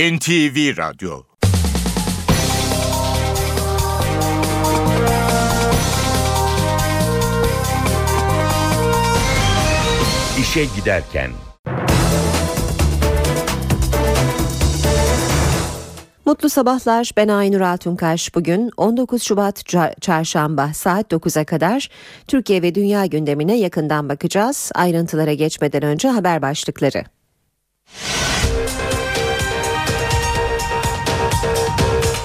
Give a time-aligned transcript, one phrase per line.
[0.00, 1.22] NTV Radyo
[10.40, 11.30] İşe Giderken
[16.24, 17.10] Mutlu sabahlar.
[17.16, 18.34] Ben Aynur Altunkaş.
[18.34, 19.62] Bugün 19 Şubat
[20.00, 21.88] Çarşamba saat 9'a kadar
[22.28, 24.70] Türkiye ve dünya gündemine yakından bakacağız.
[24.74, 27.19] Ayrıntılara geçmeden önce haber başlıkları.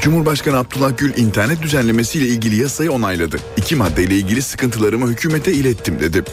[0.05, 3.37] Cumhurbaşkanı Abdullah Gül internet düzenlemesiyle ilgili yasayı onayladı.
[3.57, 6.23] İki maddeyle ilgili sıkıntılarımı hükümete ilettim dedi.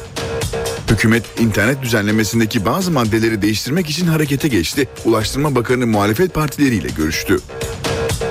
[0.91, 4.89] Hükümet internet düzenlemesindeki bazı maddeleri değiştirmek için harekete geçti.
[5.05, 7.39] Ulaştırma Bakanı muhalefet partileriyle görüştü.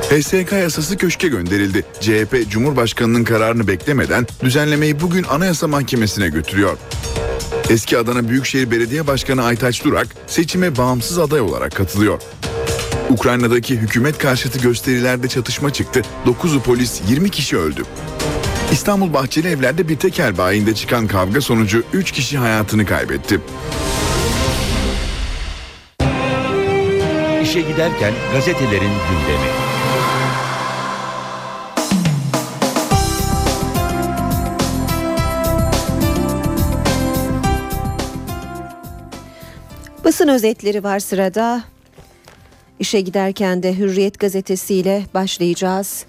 [0.10, 1.86] HSK yasası köşke gönderildi.
[2.02, 6.78] CHP Cumhurbaşkanı'nın kararını beklemeden düzenlemeyi bugün Anayasa Mahkemesi'ne götürüyor.
[7.70, 12.22] Eski Adana Büyükşehir Belediye Başkanı Aytaç Durak seçime bağımsız aday olarak katılıyor.
[13.12, 16.02] Ukrayna'daki hükümet karşıtı gösterilerde çatışma çıktı.
[16.26, 17.84] 9'u polis 20 kişi öldü.
[18.72, 23.42] İstanbul Bahçeli Evler'de bir tekel bayinde çıkan kavga sonucu 3 kişi hayatını kaybetti.
[27.44, 29.72] İşe giderken gazetelerin gündemi.
[40.04, 41.64] Basın özetleri var sırada.
[42.82, 46.06] İşe giderken de Hürriyet gazetesiyle başlayacağız.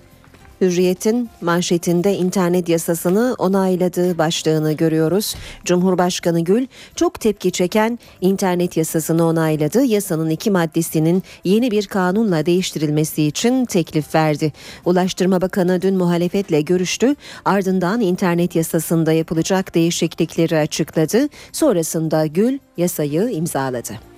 [0.61, 5.35] Hürriyet'in manşetinde internet yasasını onayladığı başlığını görüyoruz.
[5.65, 9.85] Cumhurbaşkanı Gül çok tepki çeken internet yasasını onayladı.
[9.85, 14.53] Yasanın iki maddesinin yeni bir kanunla değiştirilmesi için teklif verdi.
[14.85, 17.17] Ulaştırma Bakanı dün muhalefetle görüştü.
[17.45, 21.29] Ardından internet yasasında yapılacak değişiklikleri açıkladı.
[21.53, 24.12] Sonrasında Gül yasayı imzaladı.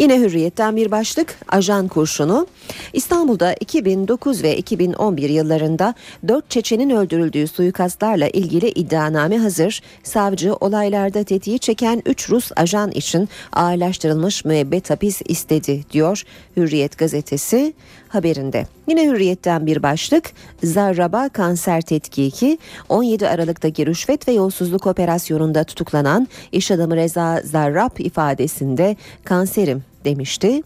[0.00, 2.46] Yine hürriyetten bir başlık ajan kurşunu.
[2.92, 5.94] İstanbul'da 2009 ve 2011 yıllarında
[6.28, 9.82] 4 Çeçenin öldürüldüğü suikastlarla ilgili iddianame hazır.
[10.02, 16.22] Savcı olaylarda tetiği çeken 3 Rus ajan için ağırlaştırılmış müebbet hapis istedi diyor
[16.56, 17.72] Hürriyet gazetesi
[18.10, 18.66] haberinde.
[18.88, 20.32] Yine Hürriyet'ten bir başlık
[20.64, 28.96] Zarrab'a kanser tetkiki 17 Aralık'taki rüşvet ve yolsuzluk operasyonunda tutuklanan iş adamı Reza Zarrab ifadesinde
[29.24, 30.62] kanserim demişti.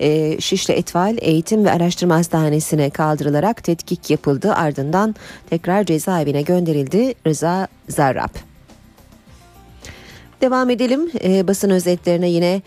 [0.00, 4.52] E, Şişli Etval Eğitim ve Araştırma Hastanesi'ne kaldırılarak tetkik yapıldı.
[4.52, 5.14] Ardından
[5.50, 8.30] tekrar cezaevine gönderildi Rıza Zarrab.
[10.40, 12.62] Devam edelim e, basın özetlerine yine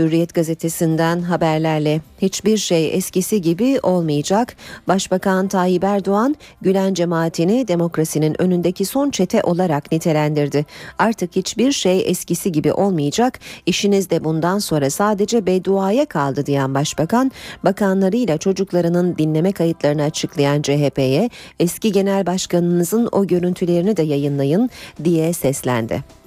[0.00, 4.56] Hürriyet gazetesinden haberlerle hiçbir şey eskisi gibi olmayacak.
[4.88, 10.66] Başbakan Tayyip Erdoğan Gülen cemaatini demokrasinin önündeki son çete olarak nitelendirdi.
[10.98, 13.38] Artık hiçbir şey eskisi gibi olmayacak.
[13.66, 17.32] İşiniz de bundan sonra sadece bedduaya kaldı diyen başbakan
[17.64, 24.70] bakanlarıyla çocuklarının dinleme kayıtlarını açıklayan CHP'ye eski genel başkanınızın o görüntülerini de yayınlayın
[25.04, 26.19] diye seslendi.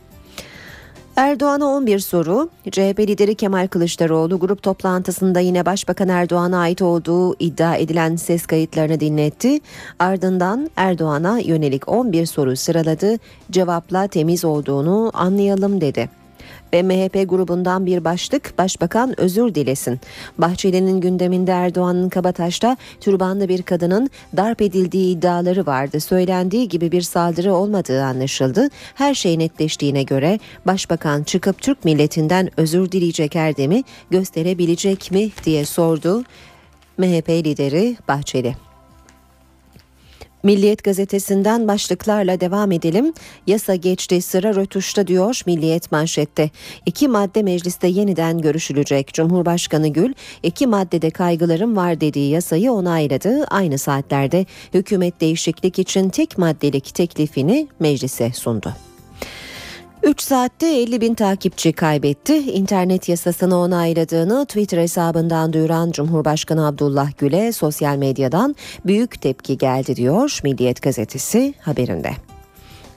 [1.16, 2.50] Erdoğan'a 11 soru.
[2.72, 9.00] CHP lideri Kemal Kılıçdaroğlu grup toplantısında yine Başbakan Erdoğan'a ait olduğu iddia edilen ses kayıtlarını
[9.00, 9.60] dinletti.
[10.00, 13.18] Ardından Erdoğan'a yönelik 11 soru sıraladı.
[13.52, 16.23] Cevapla temiz olduğunu anlayalım dedi
[16.74, 20.00] ve MHP grubundan bir başlık Başbakan özür dilesin.
[20.38, 26.00] Bahçeli'nin gündeminde Erdoğan'ın Kabataş'ta türbanlı bir kadının darp edildiği iddiaları vardı.
[26.00, 28.70] Söylendiği gibi bir saldırı olmadığı anlaşıldı.
[28.96, 36.24] Her şey netleştiğine göre Başbakan çıkıp Türk milletinden özür dileyecek erdemi gösterebilecek mi diye sordu.
[36.98, 38.73] MHP lideri Bahçeli.
[40.44, 43.14] Milliyet gazetesinden başlıklarla devam edelim.
[43.48, 46.50] Yasa geçti sıra rötuşta diyor Milliyet manşette.
[46.86, 49.14] İki madde mecliste yeniden görüşülecek.
[49.14, 53.44] Cumhurbaşkanı Gül iki maddede kaygılarım var dediği yasayı onayladı.
[53.44, 58.74] Aynı saatlerde hükümet değişiklik için tek maddelik teklifini meclise sundu.
[60.04, 62.38] 3 saatte 50 bin takipçi kaybetti.
[62.38, 68.56] İnternet yasasını onayladığını Twitter hesabından duyuran Cumhurbaşkanı Abdullah Gül'e sosyal medyadan
[68.86, 72.33] büyük tepki geldi diyor Milliyet gazetesi haberinde.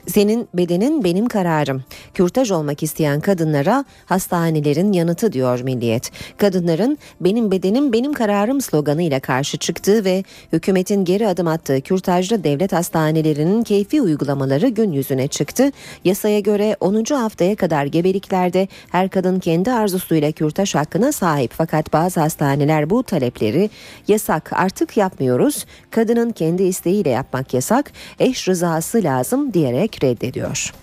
[0.07, 1.83] Senin bedenin benim kararım.
[2.13, 6.11] Kürtaj olmak isteyen kadınlara hastanelerin yanıtı diyor Milliyet.
[6.37, 10.23] Kadınların benim bedenim benim kararım sloganıyla karşı çıktığı ve
[10.53, 15.71] hükümetin geri adım attığı kürtajlı devlet hastanelerinin keyfi uygulamaları gün yüzüne çıktı.
[16.03, 17.03] Yasaya göre 10.
[17.15, 23.69] haftaya kadar gebeliklerde her kadın kendi arzusuyla kürtaj hakkına sahip fakat bazı hastaneler bu talepleri
[24.07, 25.65] yasak artık yapmıyoruz.
[25.91, 27.91] Kadının kendi isteğiyle yapmak yasak.
[28.19, 30.73] Eş rızası lazım diyerek reddediyor.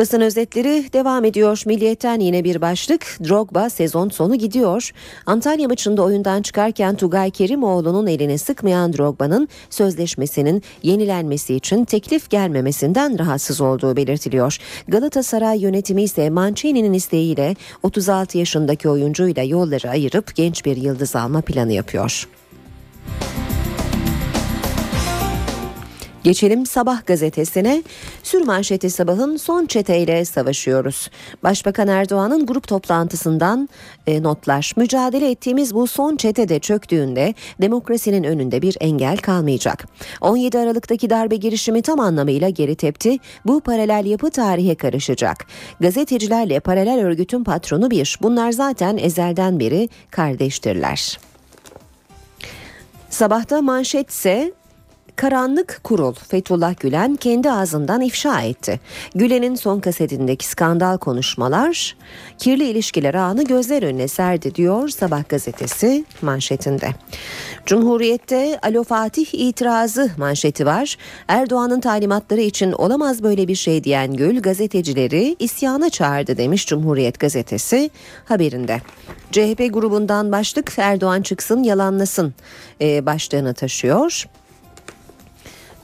[0.00, 1.62] Basın özetleri devam ediyor.
[1.66, 3.18] Milliyetten yine bir başlık.
[3.28, 4.90] Drogba sezon sonu gidiyor.
[5.26, 13.60] Antalya maçında oyundan çıkarken Tugay Kerimoğlu'nun elini sıkmayan Drogba'nın sözleşmesinin yenilenmesi için teklif gelmemesinden rahatsız
[13.60, 14.58] olduğu belirtiliyor.
[14.88, 21.72] Galatasaray yönetimi ise Mancini'nin isteğiyle 36 yaşındaki oyuncuyla yolları ayırıp genç bir yıldız alma planı
[21.72, 22.28] yapıyor.
[26.24, 27.82] Geçelim Sabah gazetesine.
[28.22, 31.10] Sürmanşeti sabahın son çeteyle savaşıyoruz.
[31.42, 33.68] Başbakan Erdoğan'ın grup toplantısından
[34.06, 34.72] e, notlar.
[34.76, 39.88] Mücadele ettiğimiz bu son çete de çöktüğünde demokrasinin önünde bir engel kalmayacak.
[40.20, 43.16] 17 Aralık'taki darbe girişimi tam anlamıyla geri tepti.
[43.46, 45.46] Bu paralel yapı tarihe karışacak.
[45.80, 48.18] Gazetecilerle paralel örgütün patronu bir.
[48.22, 51.18] Bunlar zaten ezelden beri kardeştirler.
[53.10, 54.52] Sabahta manşet ise
[55.20, 58.80] Karanlık Kurul Fethullah Gülen kendi ağzından ifşa etti.
[59.14, 61.96] Gülen'in son kasetindeki skandal konuşmalar
[62.38, 66.90] kirli ilişkiler anı gözler önüne serdi diyor Sabah gazetesi manşetinde.
[67.66, 70.96] Cumhuriyette Alo Fatih itirazı manşeti var.
[71.28, 77.90] Erdoğan'ın talimatları için olamaz böyle bir şey diyen Gül gazetecileri isyana çağırdı demiş Cumhuriyet gazetesi
[78.24, 78.80] haberinde.
[79.32, 82.34] CHP grubundan başlık Erdoğan çıksın yalanlasın
[82.80, 84.26] e, başlığını taşıyor.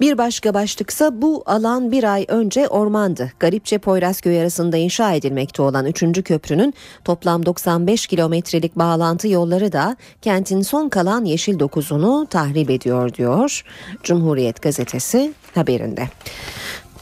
[0.01, 3.33] Bir başka başlıksa bu alan bir ay önce ormandı.
[3.41, 6.23] Garipçe Poyrazköy arasında inşa edilmekte olan 3.
[6.25, 13.65] köprünün toplam 95 kilometrelik bağlantı yolları da kentin son kalan yeşil dokuzunu tahrip ediyor diyor
[14.03, 16.09] Cumhuriyet gazetesi haberinde.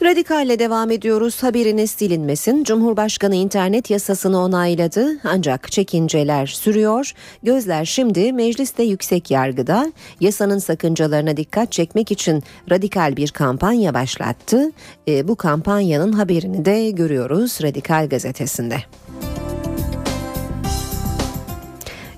[0.04, 1.42] Radikalle devam ediyoruz.
[1.42, 2.64] Haberiniz silinmesin.
[2.64, 7.12] Cumhurbaşkanı internet yasasını onayladı ancak çekinceler sürüyor.
[7.42, 14.72] Gözler şimdi mecliste yüksek yargıda yasanın sakıncalarına dikkat çekmek için radikal bir kampanya başlattı.
[15.08, 18.76] E, bu kampanyanın haberini de görüyoruz Radikal gazetesinde.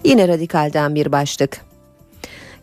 [0.04, 1.65] Yine radikalden bir başlık.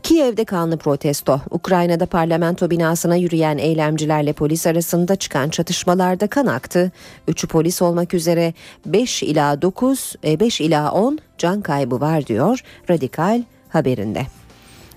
[0.04, 1.42] Kiev'de kanlı protesto.
[1.52, 6.92] Ukrayna'da parlamento binasına yürüyen eylemcilerle polis arasında çıkan çatışmalarda kan aktı.
[7.28, 8.54] Üçü polis olmak üzere
[8.86, 14.22] 5 ila 9, 5 e, ila 10 can kaybı var diyor Radikal haberinde.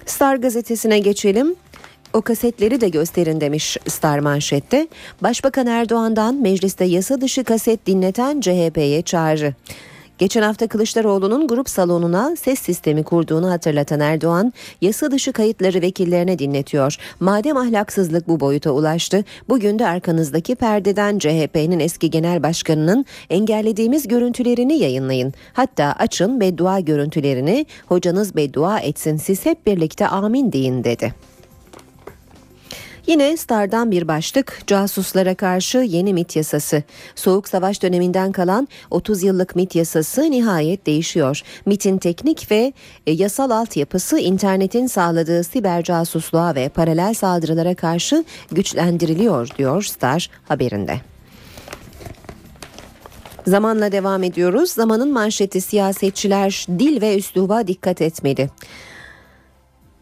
[0.07, 1.55] Star gazetesine geçelim.
[2.13, 4.89] O kasetleri de gösterin demiş Star manşette.
[5.23, 9.55] Başbakan Erdoğan'dan mecliste yasa dışı kaset dinleten CHP'ye çağrı.
[10.19, 16.97] Geçen hafta Kılıçdaroğlu'nun grup salonuna ses sistemi kurduğunu hatırlatan Erdoğan, yasa dışı kayıtları vekillerine dinletiyor.
[17.21, 24.79] Madem ahlaksızlık bu boyuta ulaştı, bugün de arkanızdaki perdeden CHP'nin eski genel başkanının engellediğimiz görüntülerini
[24.79, 25.33] yayınlayın.
[25.53, 31.15] Hatta açın beddua görüntülerini, hocanız beddua etsin siz hep birlikte amin deyin dedi.
[33.07, 36.83] Yine Star'dan bir başlık casuslara karşı yeni MIT yasası.
[37.15, 41.43] Soğuk savaş döneminden kalan 30 yıllık MIT yasası nihayet değişiyor.
[41.67, 42.73] MIT'in teknik ve
[43.07, 51.01] e, yasal altyapısı internetin sağladığı siber casusluğa ve paralel saldırılara karşı güçlendiriliyor diyor Star haberinde.
[53.47, 54.71] Zamanla devam ediyoruz.
[54.71, 58.51] Zamanın manşeti siyasetçiler dil ve üsluba dikkat etmeli.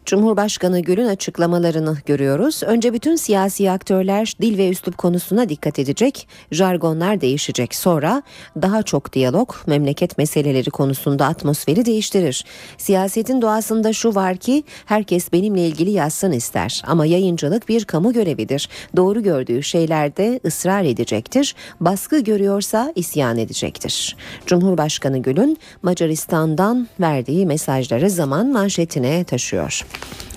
[0.06, 2.62] Cumhurbaşkanı Gül'ün açıklamalarını görüyoruz.
[2.62, 7.74] Önce bütün siyasi aktörler dil ve üslup konusuna dikkat edecek, jargonlar değişecek.
[7.74, 8.22] Sonra
[8.62, 12.44] daha çok diyalog, memleket meseleleri konusunda atmosferi değiştirir.
[12.78, 18.68] Siyasetin doğasında şu var ki herkes benimle ilgili yazsın ister ama yayıncılık bir kamu görevidir.
[18.96, 21.54] Doğru gördüğü şeylerde ısrar edecektir.
[21.80, 24.16] Baskı görüyorsa isyan edecektir.
[24.46, 29.84] Cumhurbaşkanı Gül'ün Macaristan'dan verdiği mesajları zaman manşetine taşıyor.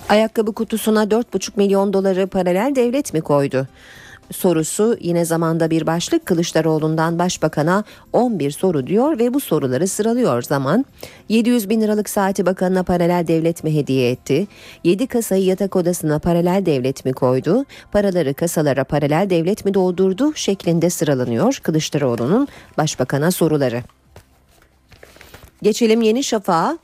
[0.09, 3.67] Ayakkabı kutusuna 4,5 milyon doları paralel devlet mi koydu?
[4.31, 7.83] sorusu yine zamanda bir başlık Kılıçdaroğlu'ndan başbakana
[8.13, 10.85] 11 soru diyor ve bu soruları sıralıyor zaman.
[11.29, 14.47] 700 bin liralık saati bakanına paralel devlet mi hediye etti?
[14.83, 17.65] 7 kasayı yatak odasına paralel devlet mi koydu?
[17.91, 20.35] Paraları kasalara paralel devlet mi doldurdu?
[20.35, 22.47] şeklinde sıralanıyor Kılıçdaroğlu'nun
[22.77, 23.83] başbakana soruları.
[25.61, 26.77] Geçelim Yeni Şafak'a.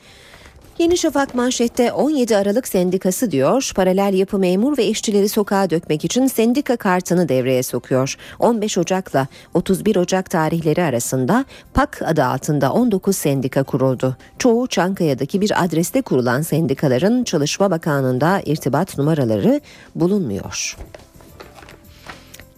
[0.77, 6.27] Yeni Şafak manşette 17 Aralık sendikası diyor, paralel yapı memur ve işçileri sokağa dökmek için
[6.27, 8.15] sendika kartını devreye sokuyor.
[8.39, 14.17] 15 Ocak'la 31 Ocak tarihleri arasında PAK adı altında 19 sendika kuruldu.
[14.39, 19.61] Çoğu Çankaya'daki bir adreste kurulan sendikaların Çalışma Bakanlığı'nda irtibat numaraları
[19.95, 20.77] bulunmuyor.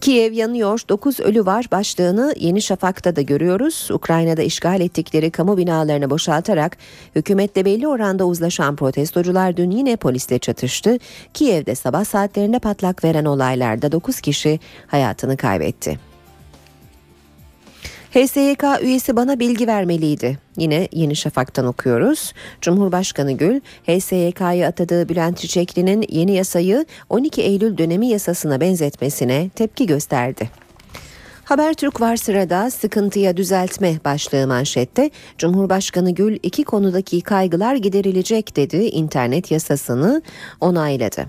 [0.06, 3.88] Kiev yanıyor, 9 ölü var başlığını Yeni Şafak'ta da görüyoruz.
[3.90, 6.76] Ukrayna'da işgal ettikleri kamu binalarını boşaltarak
[7.16, 10.98] hükümetle belli oranda uzlaşan protestocular dün yine polisle çatıştı.
[11.34, 15.98] Kiev'de sabah saatlerinde patlak veren olaylarda 9 kişi hayatını kaybetti.
[18.16, 20.38] HSYK üyesi bana bilgi vermeliydi.
[20.56, 22.32] Yine Yeni Şafak'tan okuyoruz.
[22.60, 30.50] Cumhurbaşkanı Gül, HSYK'yı atadığı Bülent Çiçekli'nin yeni yasayı 12 Eylül dönemi yasasına benzetmesine tepki gösterdi.
[31.44, 39.50] Habertürk var sırada sıkıntıya düzeltme başlığı manşette Cumhurbaşkanı Gül iki konudaki kaygılar giderilecek dedi internet
[39.50, 40.22] yasasını
[40.60, 41.26] onayladı.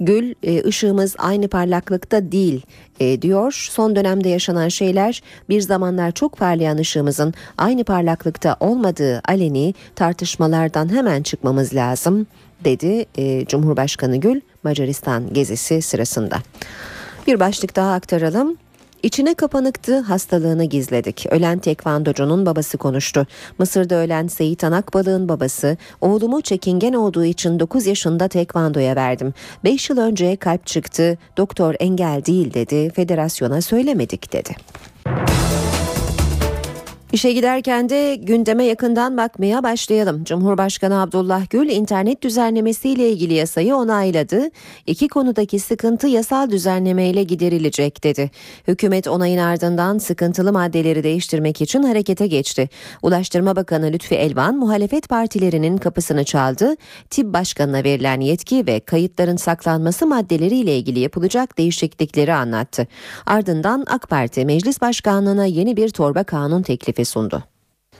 [0.00, 2.62] Gül e, ışığımız aynı parlaklıkta değil
[3.00, 3.68] e, diyor.
[3.70, 11.22] Son dönemde yaşanan şeyler bir zamanlar çok parlayan ışığımızın aynı parlaklıkta olmadığı aleni tartışmalardan hemen
[11.22, 12.26] çıkmamız lazım
[12.64, 16.38] dedi e, Cumhurbaşkanı Gül Macaristan gezisi sırasında.
[17.26, 18.56] Bir başlık daha aktaralım.
[19.02, 21.26] İçine kapanıktı, hastalığını gizledik.
[21.30, 23.26] Ölen tekvandocunun babası konuştu.
[23.58, 29.34] Mısır'da ölen Seyit Anakbalık'ın babası, oğlumu çekingen olduğu için 9 yaşında tekvandoya verdim.
[29.64, 34.56] 5 yıl önce kalp çıktı, doktor engel değil dedi, federasyona söylemedik dedi.
[37.12, 40.24] İşe giderken de gündeme yakından bakmaya başlayalım.
[40.24, 44.50] Cumhurbaşkanı Abdullah Gül internet düzenlemesiyle ilgili yasayı onayladı.
[44.86, 48.30] İki konudaki sıkıntı yasal düzenlemeyle giderilecek dedi.
[48.68, 52.68] Hükümet onayın ardından sıkıntılı maddeleri değiştirmek için harekete geçti.
[53.02, 56.74] Ulaştırma Bakanı Lütfi Elvan muhalefet partilerinin kapısını çaldı.
[57.10, 62.86] TİB Başkanı'na verilen yetki ve kayıtların saklanması maddeleriyle ilgili yapılacak değişiklikleri anlattı.
[63.26, 67.44] Ardından AK Parti Meclis Başkanlığı'na yeni bir torba kanun teklifi teklifi sundu.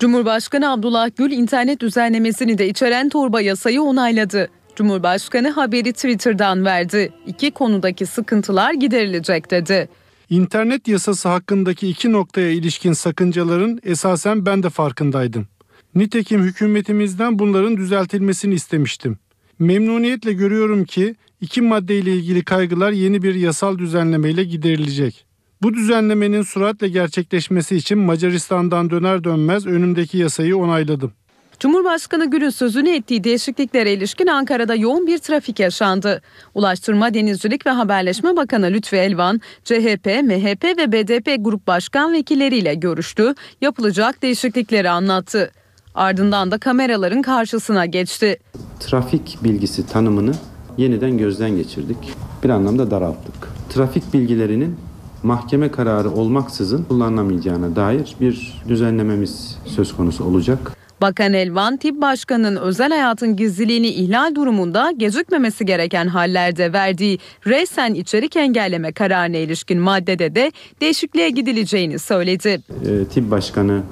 [0.00, 4.48] Cumhurbaşkanı Abdullah Gül internet düzenlemesini de içeren torba yasayı onayladı.
[4.76, 7.12] Cumhurbaşkanı haberi Twitter'dan verdi.
[7.26, 9.88] İki konudaki sıkıntılar giderilecek dedi.
[10.30, 15.46] İnternet yasası hakkındaki iki noktaya ilişkin sakıncaların esasen ben de farkındaydım.
[15.94, 19.18] Nitekim hükümetimizden bunların düzeltilmesini istemiştim.
[19.58, 25.27] Memnuniyetle görüyorum ki iki maddeyle ilgili kaygılar yeni bir yasal düzenlemeyle giderilecek.
[25.62, 31.12] Bu düzenlemenin süratle gerçekleşmesi için Macaristan'dan döner dönmez önümdeki yasayı onayladım.
[31.60, 36.22] Cumhurbaşkanı Gül'ün sözünü ettiği değişikliklere ilişkin Ankara'da yoğun bir trafik yaşandı.
[36.54, 43.34] Ulaştırma, Denizcilik ve Haberleşme Bakanı Lütfi Elvan, CHP, MHP ve BDP grup başkan vekilleriyle görüştü,
[43.60, 45.50] yapılacak değişiklikleri anlattı.
[45.94, 48.38] Ardından da kameraların karşısına geçti.
[48.80, 50.32] Trafik bilgisi tanımını
[50.76, 51.98] yeniden gözden geçirdik.
[52.44, 53.34] Bir anlamda daralttık.
[53.70, 54.87] Trafik bilgilerinin
[55.22, 60.78] mahkeme kararı olmaksızın kullanılamayacağına dair bir düzenlememiz söz konusu olacak.
[61.00, 68.36] Bakan Elvan, tip başkanının özel hayatın gizliliğini ihlal durumunda gecikmemesi gereken hallerde verdiği resen içerik
[68.36, 72.60] engelleme kararına ilişkin maddede de değişikliğe gidileceğini söyledi.
[72.84, 73.82] E, tip başkanı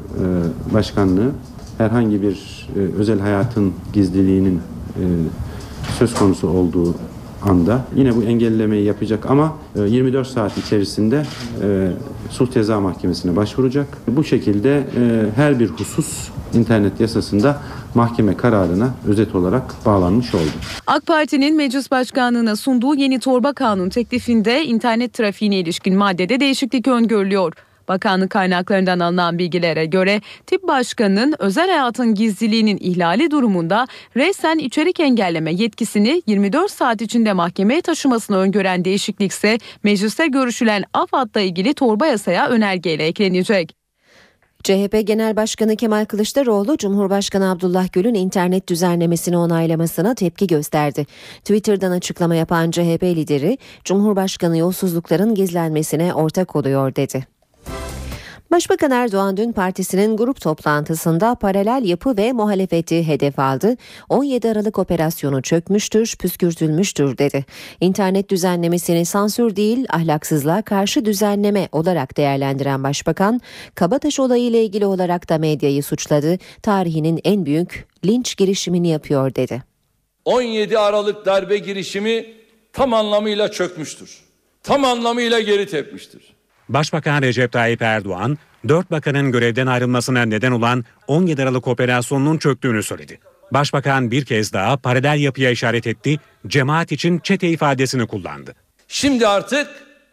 [0.70, 1.30] e, başkanlığı
[1.78, 4.56] herhangi bir e, özel hayatın gizliliğinin
[4.96, 5.04] e,
[5.98, 6.94] söz konusu olduğu
[7.48, 11.26] anda yine bu engellemeyi yapacak ama 24 e, saat içerisinde
[11.62, 11.90] e,
[12.30, 13.88] sulh ceza mahkemesine başvuracak.
[14.08, 17.60] Bu şekilde e, her bir husus internet yasasında
[17.94, 20.52] mahkeme kararına özet olarak bağlanmış oldu.
[20.86, 27.52] AK Parti'nin meclis başkanlığına sunduğu yeni torba kanun teklifinde internet trafiğine ilişkin maddede değişiklik öngörülüyor.
[27.88, 35.52] Bakanlık kaynaklarından alınan bilgilere göre tip başkanının özel hayatın gizliliğinin ihlali durumunda resen içerik engelleme
[35.52, 43.06] yetkisini 24 saat içinde mahkemeye taşımasını öngören değişiklikse mecliste görüşülen AFAD'la ilgili torba yasaya önergeyle
[43.06, 43.76] eklenecek.
[44.66, 51.06] CHP Genel Başkanı Kemal Kılıçdaroğlu, Cumhurbaşkanı Abdullah Gül'ün internet düzenlemesini onaylamasına tepki gösterdi.
[51.38, 57.35] Twitter'dan açıklama yapan CHP lideri, Cumhurbaşkanı yolsuzlukların gizlenmesine ortak oluyor dedi.
[58.50, 63.76] Başbakan Erdoğan dün partisinin grup toplantısında paralel yapı ve muhalefeti hedef aldı.
[64.08, 67.44] 17 Aralık operasyonu çökmüştür, püskürtülmüştür dedi.
[67.80, 73.40] İnternet düzenlemesini sansür değil ahlaksızlığa karşı düzenleme olarak değerlendiren başbakan,
[73.74, 76.38] Kabataş olayı ile ilgili olarak da medyayı suçladı.
[76.62, 79.62] Tarihinin en büyük linç girişimini yapıyor dedi.
[80.24, 82.26] 17 Aralık darbe girişimi
[82.72, 84.20] tam anlamıyla çökmüştür.
[84.62, 86.35] Tam anlamıyla geri tepmiştir.
[86.68, 93.20] Başbakan Recep Tayyip Erdoğan, dört bakanın görevden ayrılmasına neden olan 17 Aralık operasyonunun çöktüğünü söyledi.
[93.52, 98.54] Başbakan bir kez daha paralel yapıya işaret etti, cemaat için çete ifadesini kullandı.
[98.88, 99.68] Şimdi artık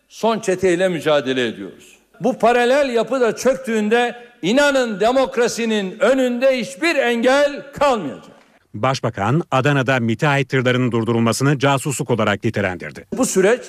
[0.09, 1.97] son çeteyle mücadele ediyoruz.
[2.21, 8.33] Bu paralel yapı da çöktüğünde inanın demokrasinin önünde hiçbir engel kalmayacak.
[8.73, 13.05] Başbakan Adana'da müteahhit tırların durdurulmasını casusluk olarak nitelendirdi.
[13.17, 13.61] Bu süreç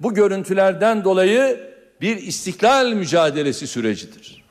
[0.00, 1.69] bu görüntülerden dolayı
[2.00, 4.44] bir istiklal mücadelesi sürecidir.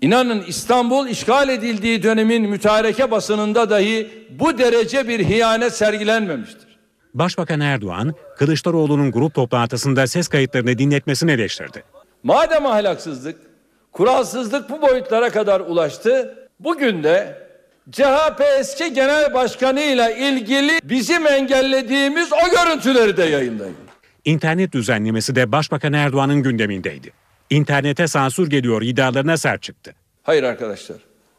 [0.00, 6.78] İnanın İstanbul işgal edildiği dönemin mütareke basınında dahi bu derece bir hiyanet sergilenmemiştir.
[7.14, 11.82] Başbakan Erdoğan, Kılıçdaroğlu'nun grup toplantısında ses kayıtlarını dinletmesini eleştirdi.
[12.22, 13.36] Madem ahlaksızlık,
[13.92, 16.34] Kuralsızlık bu boyutlara kadar ulaştı.
[16.60, 17.46] Bugün de
[17.92, 23.76] CHP eski genel başkanıyla ilgili bizim engellediğimiz o görüntüleri de yayınlayın.
[24.30, 27.12] İnternet düzenlemesi de Başbakan Erdoğan'ın gündemindeydi.
[27.50, 29.94] İnternete sansür geliyor iddialarına sert çıktı.
[30.22, 30.96] Hayır arkadaşlar.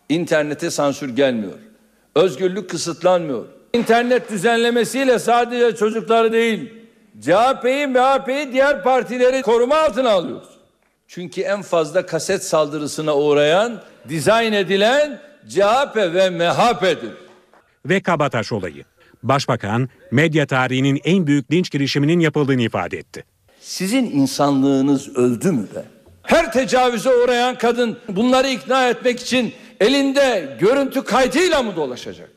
[0.10, 1.53] İnternete sansür gelmiyor.
[2.15, 3.45] Özgürlük kısıtlanmıyor.
[3.74, 6.74] İnternet düzenlemesiyle sadece çocukları değil,
[7.21, 10.50] CHP'yi, MHP'yi diğer partileri koruma altına alıyoruz.
[11.07, 17.12] Çünkü en fazla kaset saldırısına uğrayan, dizayn edilen CHP ve MHP'dir.
[17.86, 18.83] Ve Kabataş olayı.
[19.23, 23.23] Başbakan medya tarihinin en büyük linç girişiminin yapıldığını ifade etti.
[23.61, 25.83] Sizin insanlığınız öldü mü be?
[26.23, 32.29] Her tecavüze uğrayan kadın bunları ikna etmek için elinde görüntü kaydıyla mı dolaşacak?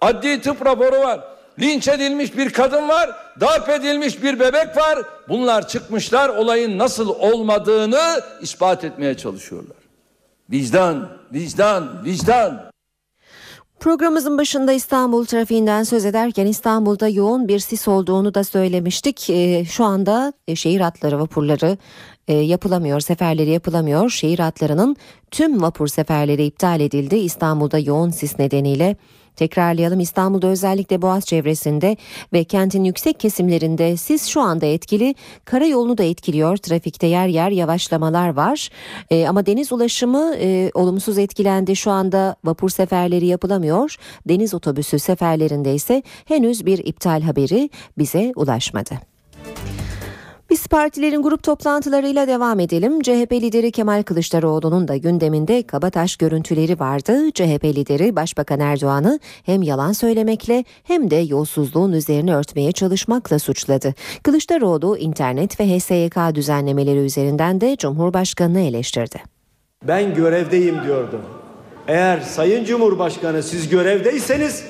[0.00, 1.20] Adli tıp raporu var.
[1.60, 3.10] Linç edilmiş bir kadın var,
[3.40, 4.98] darp edilmiş bir bebek var.
[5.28, 9.76] Bunlar çıkmışlar olayın nasıl olmadığını ispat etmeye çalışıyorlar.
[10.50, 12.71] Vicdan, vicdan, vicdan.
[13.82, 19.30] Programımızın başında İstanbul trafiğinden söz ederken İstanbul'da yoğun bir sis olduğunu da söylemiştik.
[19.30, 21.78] Ee, şu anda e, şehir hatları vapurları
[22.28, 24.10] e, yapılamıyor, seferleri yapılamıyor.
[24.10, 24.96] Şehir hatlarının
[25.30, 27.16] tüm vapur seferleri iptal edildi.
[27.16, 28.96] İstanbul'da yoğun sis nedeniyle
[29.36, 31.96] Tekrarlayalım İstanbul'da özellikle Boğaz çevresinde
[32.32, 35.14] ve kentin yüksek kesimlerinde sis şu anda etkili.
[35.44, 36.56] Karayolunu da etkiliyor.
[36.56, 38.68] Trafikte yer yer yavaşlamalar var.
[39.10, 41.76] E, ama deniz ulaşımı e, olumsuz etkilendi.
[41.76, 43.96] Şu anda vapur seferleri yapılamıyor.
[44.28, 49.11] Deniz otobüsü seferlerinde ise henüz bir iptal haberi bize ulaşmadı.
[50.52, 53.00] Biz partilerin grup toplantılarıyla devam edelim.
[53.00, 57.30] CHP lideri Kemal Kılıçdaroğlu'nun da gündeminde kabataş görüntüleri vardı.
[57.34, 63.94] CHP lideri Başbakan Erdoğan'ı hem yalan söylemekle hem de yolsuzluğun üzerine örtmeye çalışmakla suçladı.
[64.22, 69.20] Kılıçdaroğlu internet ve HSYK düzenlemeleri üzerinden de Cumhurbaşkanı'nı eleştirdi.
[69.88, 71.20] Ben görevdeyim diyordu.
[71.88, 74.64] Eğer Sayın Cumhurbaşkanı siz görevdeyseniz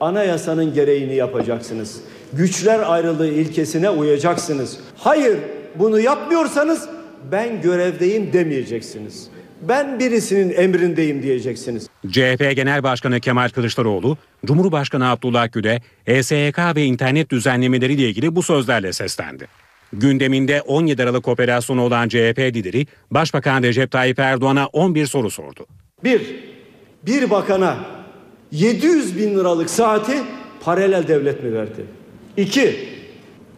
[0.00, 2.00] anayasanın gereğini yapacaksınız
[2.32, 4.78] güçler ayrılığı ilkesine uyacaksınız.
[4.96, 5.38] Hayır
[5.74, 6.88] bunu yapmıyorsanız
[7.32, 9.28] ben görevdeyim demeyeceksiniz.
[9.68, 11.88] Ben birisinin emrindeyim diyeceksiniz.
[12.10, 14.16] CHP Genel Başkanı Kemal Kılıçdaroğlu,
[14.46, 19.48] Cumhurbaşkanı Abdullah Gül'e ESYK ve internet düzenlemeleriyle ilgili bu sözlerle seslendi.
[19.92, 25.66] Gündeminde 17 Aralık operasyonu olan CHP lideri Başbakan Recep Tayyip Erdoğan'a 11 soru sordu.
[26.04, 26.22] Bir,
[27.06, 27.76] bir bakana
[28.52, 30.16] 700 bin liralık saati
[30.60, 31.86] paralel devlet mi verdi?
[32.36, 32.88] İki,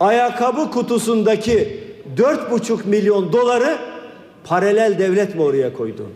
[0.01, 1.81] ayakkabı kutusundaki
[2.17, 3.79] dört buçuk milyon doları
[4.45, 6.07] paralel devlet mi oraya koydu?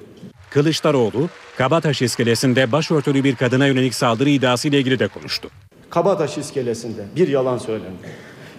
[0.50, 5.48] Kılıçdaroğlu, Kabataş iskelesinde başörtülü bir kadına yönelik saldırı iddiası ile ilgili de konuştu.
[5.90, 8.08] Kabataş iskelesinde bir yalan söylendi.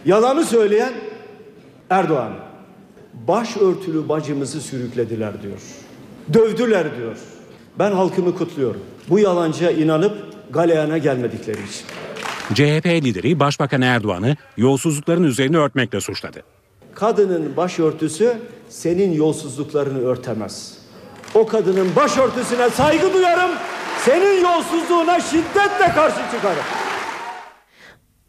[0.05, 0.93] Yalanı söyleyen
[1.89, 2.33] Erdoğan.
[3.27, 5.61] Başörtülü bacımızı sürüklediler diyor.
[6.33, 7.17] Dövdüler diyor.
[7.79, 8.81] Ben halkımı kutluyorum.
[9.09, 10.17] Bu yalancıya inanıp
[10.53, 11.85] galeyana gelmedikleri için.
[12.53, 16.43] CHP lideri Başbakan Erdoğan'ı yolsuzlukların üzerine örtmekle suçladı.
[16.95, 18.37] Kadının başörtüsü
[18.69, 20.77] senin yolsuzluklarını örtemez.
[21.33, 23.51] O kadının başörtüsüne saygı duyarım.
[24.05, 26.63] Senin yolsuzluğuna şiddetle karşı çıkarım.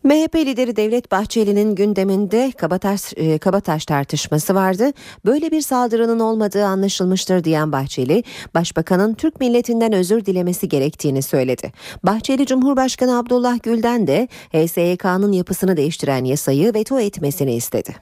[0.05, 4.93] MHP lideri Devlet Bahçeli'nin gündeminde Kabataş, e, Kabataş tartışması vardı.
[5.25, 11.73] Böyle bir saldırının olmadığı anlaşılmıştır diyen Bahçeli, Başbakanın Türk milletinden özür dilemesi gerektiğini söyledi.
[12.03, 17.95] Bahçeli Cumhurbaşkanı Abdullah Gül'den de HSYK'nın yapısını değiştiren yasayı veto etmesini istedi.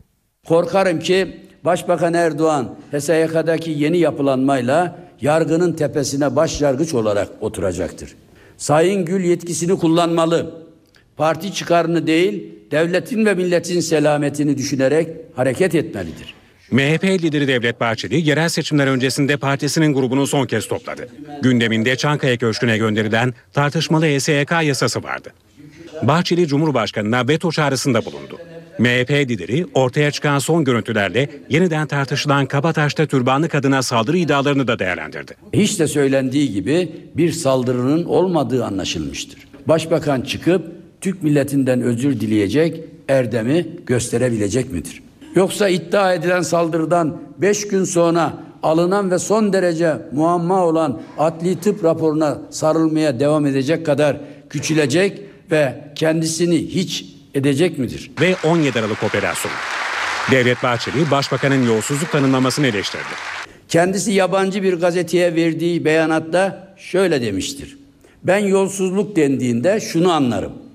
[0.48, 8.14] Korkarım ki Başbakan Erdoğan HSYK'daki yeni yapılanmayla yargının tepesine baş yargıç olarak oturacaktır.
[8.56, 10.67] Sayın Gül yetkisini kullanmalı
[11.18, 16.34] parti çıkarını değil, devletin ve milletin selametini düşünerek hareket etmelidir.
[16.70, 21.08] MHP lideri Devlet Bahçeli yerel seçimler öncesinde partisinin grubunu son kez topladı.
[21.42, 25.28] Gündeminde Çankaya Köşkü'ne gönderilen tartışmalı ESYK yasası vardı.
[26.02, 28.38] Bahçeli Cumhurbaşkanı'na veto çağrısında bulundu.
[28.78, 35.34] MHP lideri ortaya çıkan son görüntülerle yeniden tartışılan Kabataş'ta türbanlı kadına saldırı iddialarını da değerlendirdi.
[35.52, 39.38] Hiç de söylendiği gibi bir saldırının olmadığı anlaşılmıştır.
[39.66, 45.02] Başbakan çıkıp Türk milletinden özür dileyecek erdemi gösterebilecek midir?
[45.34, 48.32] Yoksa iddia edilen saldırıdan beş gün sonra
[48.62, 54.16] alınan ve son derece muamma olan adli tıp raporuna sarılmaya devam edecek kadar
[54.50, 58.10] küçülecek ve kendisini hiç edecek midir?
[58.20, 59.54] Ve 17 Aralık operasyonu.
[60.30, 63.02] Devlet Bahçeli başbakanın yolsuzluk tanımlamasını eleştirdi.
[63.68, 67.78] Kendisi yabancı bir gazeteye verdiği beyanatta şöyle demiştir.
[68.24, 70.67] Ben yolsuzluk dendiğinde şunu anlarım.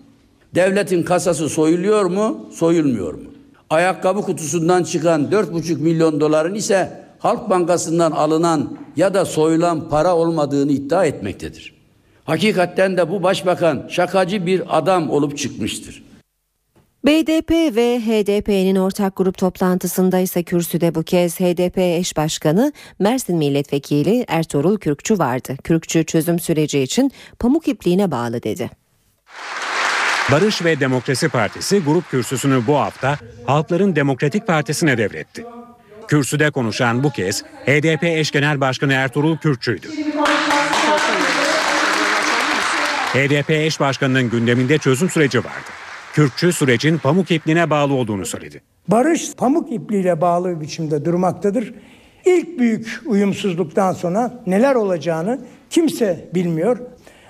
[0.55, 3.23] Devletin kasası soyuluyor mu, soyulmuyor mu?
[3.69, 10.71] Ayakkabı kutusundan çıkan 4,5 milyon doların ise Halk Bankası'ndan alınan ya da soyulan para olmadığını
[10.71, 11.73] iddia etmektedir.
[12.25, 16.03] Hakikatten de bu başbakan şakacı bir adam olup çıkmıştır.
[17.05, 24.25] BDP ve HDP'nin ortak grup toplantısında ise kürsüde bu kez HDP eş başkanı Mersin Milletvekili
[24.27, 25.57] Ertuğrul Kürkçü vardı.
[25.63, 28.69] Kürkçü çözüm süreci için pamuk ipliğine bağlı dedi.
[30.31, 35.45] Barış ve Demokrasi Partisi grup kürsüsünü bu hafta Halkların Demokratik Partisi'ne devretti.
[36.07, 39.87] Kürsüde konuşan bu kez HDP eş genel başkanı Ertuğrul Kürkçü'ydü.
[43.13, 45.69] HDP eş başkanının gündeminde çözüm süreci vardı.
[46.13, 48.61] Kürkçü sürecin pamuk ipliğine bağlı olduğunu söyledi.
[48.87, 51.73] Barış pamuk ipliğiyle bağlı biçimde durmaktadır.
[52.25, 56.77] İlk büyük uyumsuzluktan sonra neler olacağını kimse bilmiyor.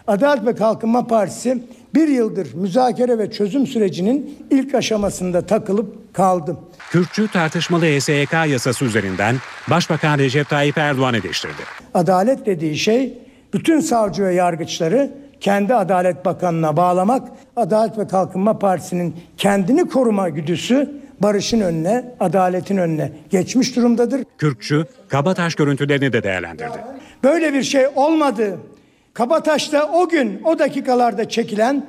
[0.08, 1.64] Adalet ve Kalkınma Partisi
[1.96, 6.58] bir yıldır müzakere ve çözüm sürecinin ilk aşamasında takılıp kaldı.
[6.92, 9.36] Kürkçü tartışmalı HSYK yasası üzerinden
[9.70, 11.62] Başbakan Recep Tayyip Erdoğan eleştirdi.
[11.94, 13.18] Adalet dediği şey
[13.54, 21.04] bütün savcı ve yargıçları kendi Adalet Bakanı'na bağlamak, Adalet ve Kalkınma Partisi'nin kendini koruma güdüsü
[21.20, 24.22] barışın önüne, adaletin önüne geçmiş durumdadır.
[24.38, 26.78] Kürkçü, Kabataş görüntülerini de değerlendirdi.
[27.24, 28.58] Böyle bir şey olmadı.
[29.14, 31.86] Kabataş'ta o gün, o dakikalarda çekilen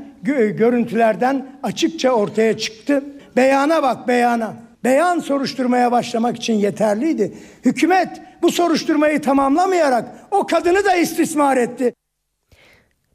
[0.56, 3.04] görüntülerden açıkça ortaya çıktı.
[3.36, 4.54] Beyana bak beyana.
[4.84, 7.34] Beyan soruşturmaya başlamak için yeterliydi.
[7.64, 8.08] Hükümet
[8.42, 11.94] bu soruşturmayı tamamlamayarak o kadını da istismar etti.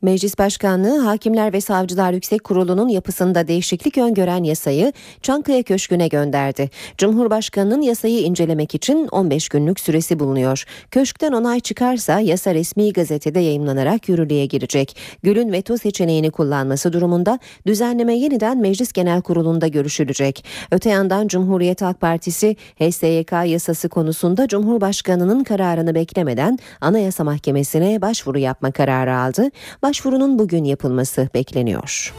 [0.02, 6.70] Meclis Başkanlığı Hakimler ve Savcılar Yüksek Kurulu'nun yapısında değişiklik öngören yasayı Çankaya Köşkü'ne gönderdi.
[6.98, 10.64] Cumhurbaşkanının yasayı incelemek için 15 günlük süresi bulunuyor.
[10.92, 14.98] Köşkten onay çıkarsa yasa resmi gazetede yayımlanarak yürürlüğe girecek.
[15.24, 20.46] Gül'ün veto seçeneğini kullanması durumunda düzenleme yeniden Meclis Genel Kurulu'nda görüşülecek.
[20.72, 28.72] Öte yandan Cumhuriyet Halk Partisi HSYK yasası konusunda Cumhurbaşkanının kararını beklemeden Anayasa Mahkemesi'ne başvuru yapma
[28.72, 29.50] kararı aldı
[29.90, 32.14] başvurunun bugün yapılması bekleniyor.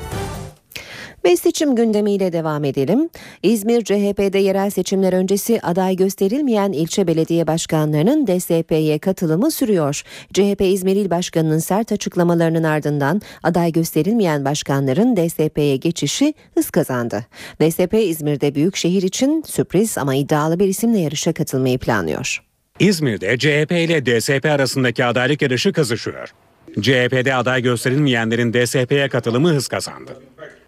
[1.24, 3.08] Ve seçim gündemiyle devam edelim.
[3.42, 10.02] İzmir CHP'de yerel seçimler öncesi aday gösterilmeyen ilçe belediye başkanlarının DSP'ye katılımı sürüyor.
[10.32, 17.26] CHP İzmir İl Başkanı'nın sert açıklamalarının ardından aday gösterilmeyen başkanların DSP'ye geçişi hız kazandı.
[17.60, 22.42] DSP İzmir'de büyük şehir için sürpriz ama iddialı bir isimle yarışa katılmayı planlıyor.
[22.80, 26.32] İzmir'de CHP ile DSP arasındaki adaylık yarışı kızışıyor.
[26.74, 30.16] CHP'de aday gösterilmeyenlerin DSP'ye katılımı hız kazandı.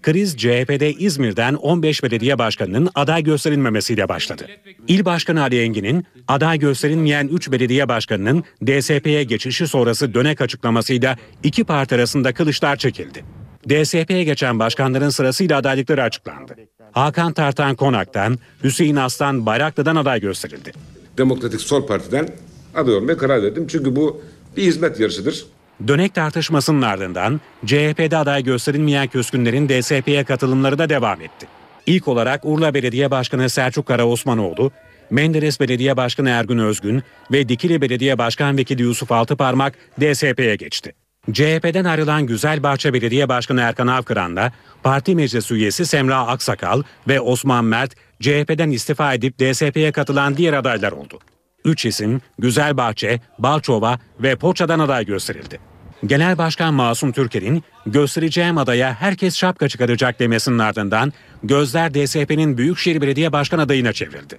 [0.02, 4.46] Kriz CHP'de İzmir'den 15 belediye başkanının aday gösterilmemesiyle başladı.
[4.88, 11.64] İl Başkanı Ali Engin'in aday gösterilmeyen 3 belediye başkanının DSP'ye geçişi sonrası dönek açıklamasıyla iki
[11.64, 13.24] parti arasında kılıçlar çekildi.
[13.68, 16.56] DSP'ye geçen başkanların sırasıyla adaylıkları açıklandı.
[16.92, 20.72] Hakan Tartan Konak'tan, Hüseyin Aslan Bayraklı'dan aday gösterildi.
[21.18, 22.28] Demokratik Sol Parti'den
[22.74, 23.66] aday olmaya karar verdim.
[23.68, 24.22] Çünkü bu
[24.56, 25.46] bir hizmet yarışıdır.
[25.88, 31.46] Dönek tartışmasının ardından CHP'de aday gösterilmeyen küskünlerin DSP'ye katılımları da devam etti.
[31.86, 34.72] İlk olarak Urla Belediye Başkanı Selçuk Kara Osmanoğlu,
[35.10, 40.92] Menderes Belediye Başkanı Ergün Özgün ve Dikili Belediye Başkan Vekili Yusuf Altıparmak DSP'ye geçti.
[41.32, 47.94] CHP'den ayrılan Güzelbahçe Belediye Başkanı Erkan Avkıran'la parti meclis üyesi Semra Aksakal ve Osman Mert
[48.20, 51.18] CHP'den istifa edip DSP'ye katılan diğer adaylar oldu.
[51.64, 55.71] Üç isim Güzelbahçe, Balçova ve Poça'dan aday gösterildi.
[56.06, 61.12] Genel Başkan Masum Türker'in göstereceğim adaya herkes şapka çıkaracak demesinin ardından
[61.42, 64.38] gözler DSP'nin Büyükşehir Belediye Başkan adayına çevrildi.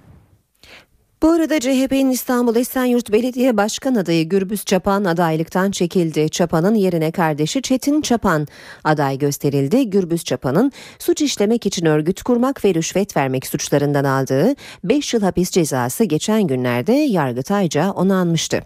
[1.22, 6.30] Bu arada CHP'nin İstanbul Esenyurt Belediye Başkan adayı Gürbüz Çapan adaylıktan çekildi.
[6.30, 8.46] Çapan'ın yerine kardeşi Çetin Çapan
[8.84, 9.90] aday gösterildi.
[9.90, 15.50] Gürbüz Çapan'ın suç işlemek için örgüt kurmak ve rüşvet vermek suçlarından aldığı 5 yıl hapis
[15.50, 18.62] cezası geçen günlerde Yargıtayca onanmıştı.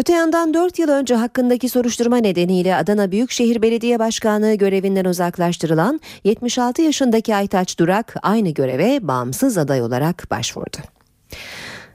[0.00, 6.82] Öte yandan 4 yıl önce hakkındaki soruşturma nedeniyle Adana Büyükşehir Belediye Başkanlığı görevinden uzaklaştırılan 76
[6.82, 10.76] yaşındaki Aytaç Durak aynı göreve bağımsız aday olarak başvurdu.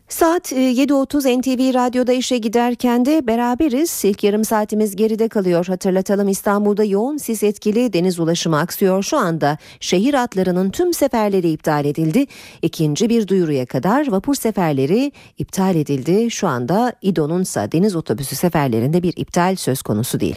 [0.10, 4.06] Saat 7.30 e, NTV Radyo'da işe giderken de beraberiz.
[4.06, 5.66] İlk yarım saatimiz geride kalıyor.
[5.66, 9.04] Hatırlatalım İstanbul'da yoğun sis etkili deniz ulaşımı aksıyor.
[9.04, 12.26] Şu anda şehir hatlarının tüm seferleri iptal edildi.
[12.62, 16.32] İkinci bir duyuruya kadar vapur seferleri iptal edildi.
[16.32, 20.36] Şu anda İDO'nun ise deniz otobüsü seferlerinde bir iptal söz konusu değil.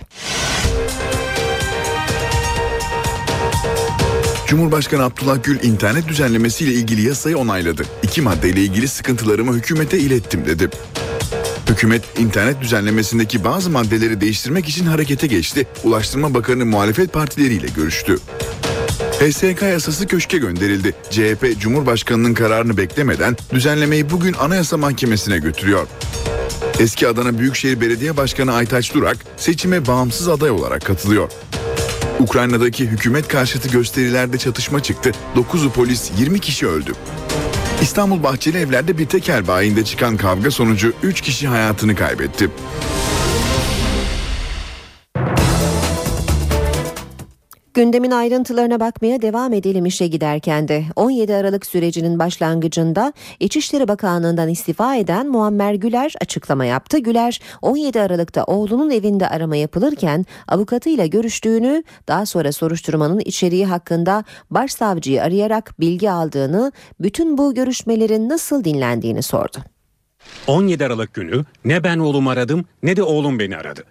[4.49, 7.83] Cumhurbaşkanı Abdullah Gül internet düzenlemesiyle ilgili yasayı onayladı.
[8.03, 10.69] İki maddeyle ilgili sıkıntılarımı hükümete ilettim dedi.
[11.69, 15.67] Hükümet internet düzenlemesindeki bazı maddeleri değiştirmek için harekete geçti.
[15.85, 18.19] Ulaştırma Bakanı muhalefet partileriyle görüştü.
[19.21, 20.95] HSK yasası köşke gönderildi.
[21.11, 25.87] CHP Cumhurbaşkanı'nın kararını beklemeden düzenlemeyi bugün Anayasa Mahkemesi'ne götürüyor.
[26.79, 31.31] Eski Adana Büyükşehir Belediye Başkanı Aytaç Durak seçime bağımsız aday olarak katılıyor.
[32.21, 35.13] Ukrayna'daki hükümet karşıtı gösterilerde çatışma çıktı.
[35.37, 36.93] 9'u polis 20 kişi öldü.
[37.83, 42.51] İstanbul Bahçeli Evler'de bir tekel bayinde çıkan kavga sonucu 3 kişi hayatını kaybetti.
[47.79, 54.97] Gündemin ayrıntılarına bakmaya devam edelim işe giderken de 17 Aralık sürecinin başlangıcında İçişleri Bakanlığı'ndan istifa
[54.97, 56.99] eden Muammer Güler açıklama yaptı.
[56.99, 65.23] Güler 17 Aralık'ta oğlunun evinde arama yapılırken avukatıyla görüştüğünü daha sonra soruşturmanın içeriği hakkında başsavcıyı
[65.23, 69.59] arayarak bilgi aldığını bütün bu görüşmelerin nasıl dinlendiğini sordu.
[70.47, 73.85] 17 Aralık günü ne ben oğlumu aradım ne de oğlum beni aradı.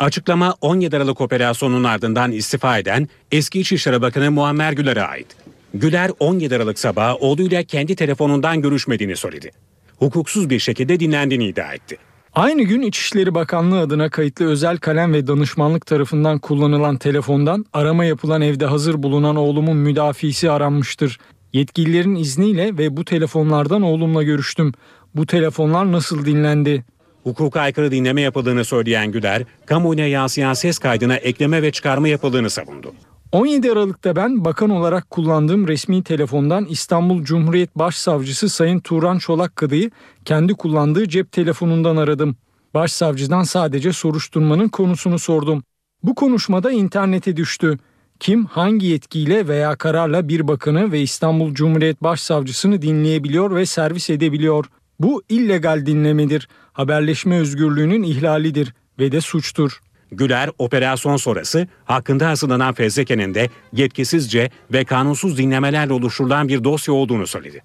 [0.00, 5.26] Açıklama 17 Aralık operasyonunun ardından istifa eden eski İçişleri Bakanı Muammer Güler'e ait.
[5.74, 9.50] Güler 17 Aralık sabahı oğluyla kendi telefonundan görüşmediğini söyledi.
[9.96, 11.96] Hukuksuz bir şekilde dinlendiğini iddia etti.
[12.34, 18.42] Aynı gün İçişleri Bakanlığı adına kayıtlı özel kalem ve danışmanlık tarafından kullanılan telefondan arama yapılan
[18.42, 21.18] evde hazır bulunan oğlumun müdafisi aranmıştır.
[21.52, 24.72] Yetkililerin izniyle ve bu telefonlardan oğlumla görüştüm.
[25.14, 26.84] Bu telefonlar nasıl dinlendi?
[27.24, 32.94] Hukuka aykırı dinleme yapıldığını söyleyen Güler, kamuoyuna yansıyan ses kaydına ekleme ve çıkarma yapıldığını savundu.
[33.32, 39.90] 17 Aralık'ta ben bakan olarak kullandığım resmi telefondan İstanbul Cumhuriyet Başsavcısı Sayın Turan Çolak Kadı'yı
[40.24, 42.36] kendi kullandığı cep telefonundan aradım.
[42.74, 45.62] Başsavcıdan sadece soruşturmanın konusunu sordum.
[46.02, 47.78] Bu konuşmada internete düştü.
[48.20, 54.66] Kim hangi yetkiyle veya kararla bir bakanı ve İstanbul Cumhuriyet Başsavcısını dinleyebiliyor ve servis edebiliyor?
[55.04, 56.48] Bu illegal dinlemedir.
[56.72, 59.80] Haberleşme özgürlüğünün ihlalidir ve de suçtur.
[60.12, 67.26] Güler operasyon sonrası hakkında hazırlanan fezlekenin de yetkisizce ve kanunsuz dinlemelerle oluşturulan bir dosya olduğunu
[67.26, 67.62] söyledi.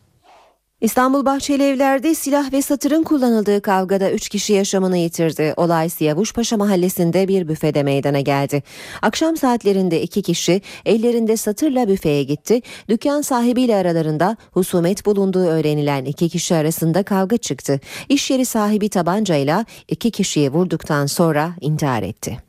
[0.81, 5.53] İstanbul Bahçeli Evler'de silah ve satırın kullanıldığı kavgada 3 kişi yaşamını yitirdi.
[5.57, 8.63] Olay Siyavuşpaşa mahallesinde bir büfede meydana geldi.
[9.01, 12.61] Akşam saatlerinde iki kişi ellerinde satırla büfeye gitti.
[12.89, 17.79] Dükkan sahibiyle aralarında husumet bulunduğu öğrenilen iki kişi arasında kavga çıktı.
[18.09, 22.48] İş yeri sahibi tabancayla iki kişiyi vurduktan sonra intihar etti.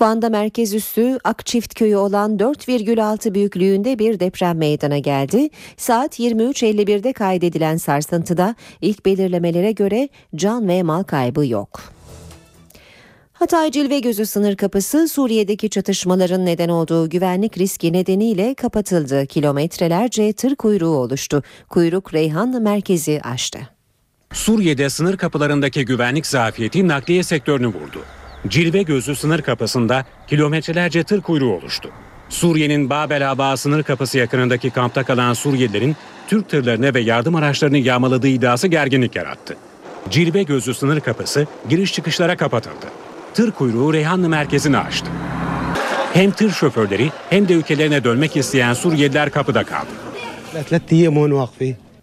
[0.00, 5.48] Van'da merkez üssü Akçift köyü olan 4,6 büyüklüğünde bir deprem meydana geldi.
[5.76, 11.80] Saat 23.51'de kaydedilen sarsıntıda ilk belirlemelere göre can ve mal kaybı yok.
[13.32, 19.26] Hatay Cilve Gözü sınır kapısı Suriye'deki çatışmaların neden olduğu güvenlik riski nedeniyle kapatıldı.
[19.26, 21.42] Kilometrelerce tır kuyruğu oluştu.
[21.68, 23.58] Kuyruk Reyhan merkezi aştı.
[24.32, 28.04] Suriye'de sınır kapılarındaki güvenlik zafiyeti nakliye sektörünü vurdu.
[28.46, 31.90] Cilve gözü sınır kapısında kilometrelerce tır kuyruğu oluştu.
[32.28, 35.96] Suriye'nin Babel Aba sınır kapısı yakınındaki kampta kalan Suriyelilerin
[36.28, 39.56] Türk tırlarını ve yardım araçlarını yağmaladığı iddiası gerginlik yarattı.
[40.10, 42.86] Cilve gözü sınır kapısı giriş çıkışlara kapatıldı.
[43.34, 45.10] Tır kuyruğu Reyhanlı merkezini açtı.
[46.14, 49.90] Hem tır şoförleri hem de ülkelerine dönmek isteyen Suriyeliler kapıda kaldı.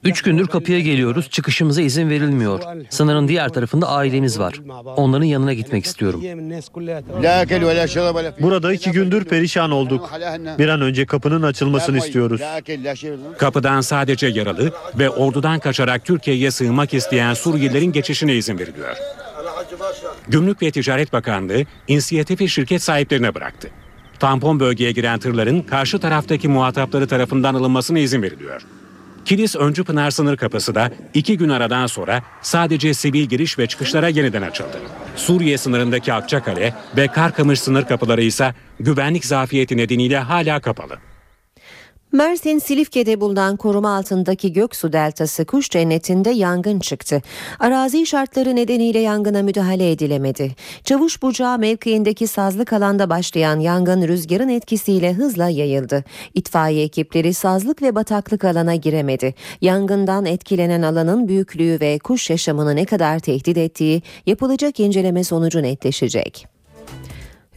[0.06, 1.30] Üç gündür kapıya geliyoruz.
[1.30, 2.62] Çıkışımıza izin verilmiyor.
[2.90, 4.54] Sınırın diğer tarafında ailemiz var.
[4.86, 6.22] Onların yanına gitmek istiyorum.
[8.40, 10.12] Burada iki gündür perişan olduk.
[10.60, 12.42] Bir an önce kapının açılmasını istiyoruz.
[13.38, 18.96] Kapıdan sadece yaralı ve ordudan kaçarak Türkiye'ye sığınmak isteyen Suriyelilerin geçişine izin veriliyor.
[20.28, 23.70] Gümrük ve Ticaret Bakanlığı inisiyatifi şirket sahiplerine bıraktı.
[24.20, 28.62] Tampon bölgeye giren tırların karşı taraftaki muhatapları tarafından alınmasına izin veriliyor.
[29.26, 34.08] Kilis Öncü Pınar sınır kapısı da iki gün aradan sonra sadece sivil giriş ve çıkışlara
[34.08, 34.78] yeniden açıldı.
[35.16, 40.98] Suriye sınırındaki Akçakale ve Karkamış sınır kapıları ise güvenlik zafiyeti nedeniyle hala kapalı.
[42.16, 47.22] Mersin Silifke'de bulunan koruma altındaki Göksu Deltası kuş cennetinde yangın çıktı.
[47.60, 50.56] Arazi şartları nedeniyle yangına müdahale edilemedi.
[50.84, 56.04] Çavuş Bucağı mevkiindeki sazlık alanda başlayan yangın rüzgarın etkisiyle hızla yayıldı.
[56.34, 59.34] İtfaiye ekipleri sazlık ve bataklık alana giremedi.
[59.62, 66.55] Yangından etkilenen alanın büyüklüğü ve kuş yaşamını ne kadar tehdit ettiği yapılacak inceleme sonucu netleşecek.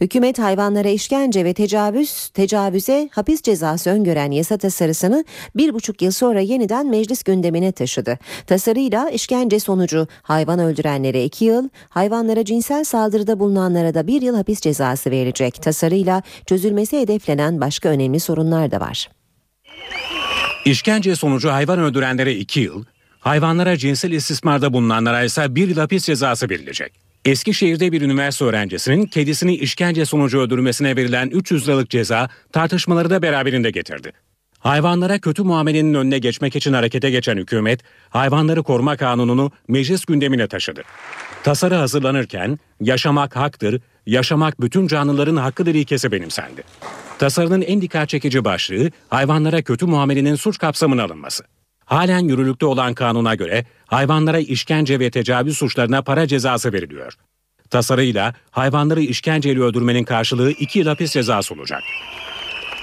[0.01, 6.39] Hükümet hayvanlara işkence ve tecavüz, tecavüze hapis cezası öngören yasa tasarısını bir buçuk yıl sonra
[6.39, 8.19] yeniden meclis gündemine taşıdı.
[8.47, 14.61] Tasarıyla işkence sonucu hayvan öldürenlere iki yıl, hayvanlara cinsel saldırıda bulunanlara da bir yıl hapis
[14.61, 15.61] cezası verilecek.
[15.61, 19.09] Tasarıyla çözülmesi hedeflenen başka önemli sorunlar da var.
[20.65, 22.83] İşkence sonucu hayvan öldürenlere iki yıl,
[23.19, 27.08] hayvanlara cinsel istismarda bulunanlara ise bir yıl hapis cezası verilecek.
[27.25, 33.71] Eskişehir'de bir üniversite öğrencisinin kedisini işkence sonucu öldürmesine verilen 300 liralık ceza tartışmaları da beraberinde
[33.71, 34.11] getirdi.
[34.59, 40.81] Hayvanlara kötü muamelenin önüne geçmek için harekete geçen hükümet, hayvanları koruma kanununu meclis gündemine taşıdı.
[41.43, 46.63] Tasarı hazırlanırken yaşamak haktır, yaşamak bütün canlıların hakkıdır ilkesi benimsendi.
[47.19, 51.43] Tasarının en dikkat çekici başlığı hayvanlara kötü muamelenin suç kapsamına alınması.
[51.89, 57.13] Halen yürürlükte olan kanuna göre hayvanlara işkence ve tecavüz suçlarına para cezası veriliyor.
[57.69, 61.81] Tasarıyla hayvanları işkenceyle öldürmenin karşılığı 2 yıl hapis cezası olacak.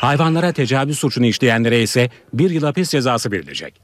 [0.01, 3.75] Hayvanlara tecavüz suçunu işleyenlere ise 1 yıl hapis cezası verilecek.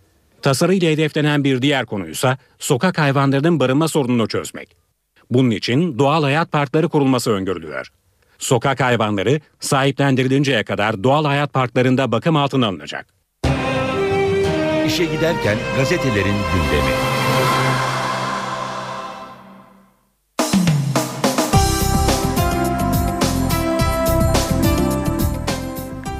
[0.43, 4.77] Tasarıyla hedeflenen bir diğer konuysa sokak hayvanlarının barınma sorununu çözmek.
[5.31, 7.93] Bunun için doğal hayat parkları kurulması öngörülüyor.
[8.39, 13.22] Sokak hayvanları sahiplendirilinceye kadar doğal hayat parklarında bakım altına alınacak.
[14.87, 16.93] İşe giderken gazetelerin gündemi.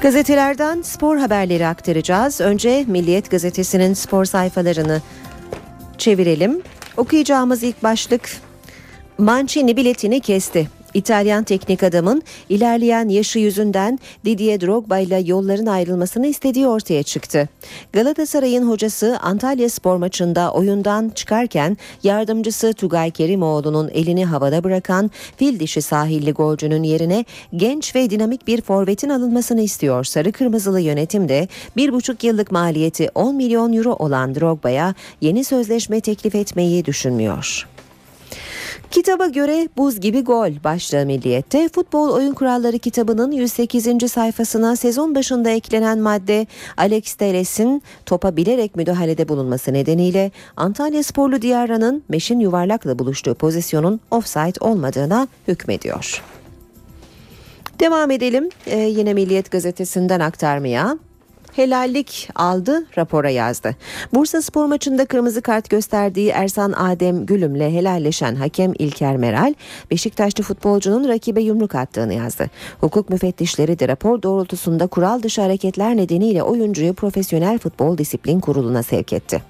[0.01, 2.41] Gazetelerden spor haberleri aktaracağız.
[2.41, 5.01] Önce Milliyet Gazetesi'nin spor sayfalarını
[5.97, 6.61] çevirelim.
[6.97, 8.29] Okuyacağımız ilk başlık
[9.17, 10.67] Mancini biletini kesti.
[10.93, 17.49] İtalyan teknik adamın ilerleyen yaşı yüzünden Didier Drogba ile yolların ayrılmasını istediği ortaya çıktı.
[17.93, 25.81] Galatasaray'ın hocası Antalya Spor maçında oyundan çıkarken yardımcısı Tugay Kerimoğlu'nun elini havada bırakan fil dişi
[25.81, 27.25] sahilli golcünün yerine
[27.55, 30.03] genç ve dinamik bir forvetin alınmasını istiyor.
[30.03, 36.01] Sarı Kırmızılı yönetim de bir buçuk yıllık maliyeti 10 milyon euro olan Drogba'ya yeni sözleşme
[36.01, 37.72] teklif etmeyi düşünmüyor.
[38.93, 44.11] Kitaba göre buz gibi gol başlığı milliyette futbol oyun kuralları kitabının 108.
[44.11, 52.03] sayfasına sezon başında eklenen madde Alex Teres'in topa bilerek müdahalede bulunması nedeniyle Antalya sporlu Diyarra'nın
[52.09, 56.23] Meşin yuvarlakla buluştuğu pozisyonun offside olmadığına hükmediyor.
[57.79, 60.97] Devam edelim ee, yine Milliyet gazetesinden aktarmaya
[61.55, 63.75] helallik aldı rapora yazdı.
[64.13, 69.53] Bursa spor maçında kırmızı kart gösterdiği Ersan Adem Gülüm'le helalleşen hakem İlker Meral,
[69.91, 72.49] Beşiktaşlı futbolcunun rakibe yumruk attığını yazdı.
[72.79, 79.13] Hukuk müfettişleri de rapor doğrultusunda kural dışı hareketler nedeniyle oyuncuyu Profesyonel Futbol Disiplin Kurulu'na sevk
[79.13, 79.41] etti.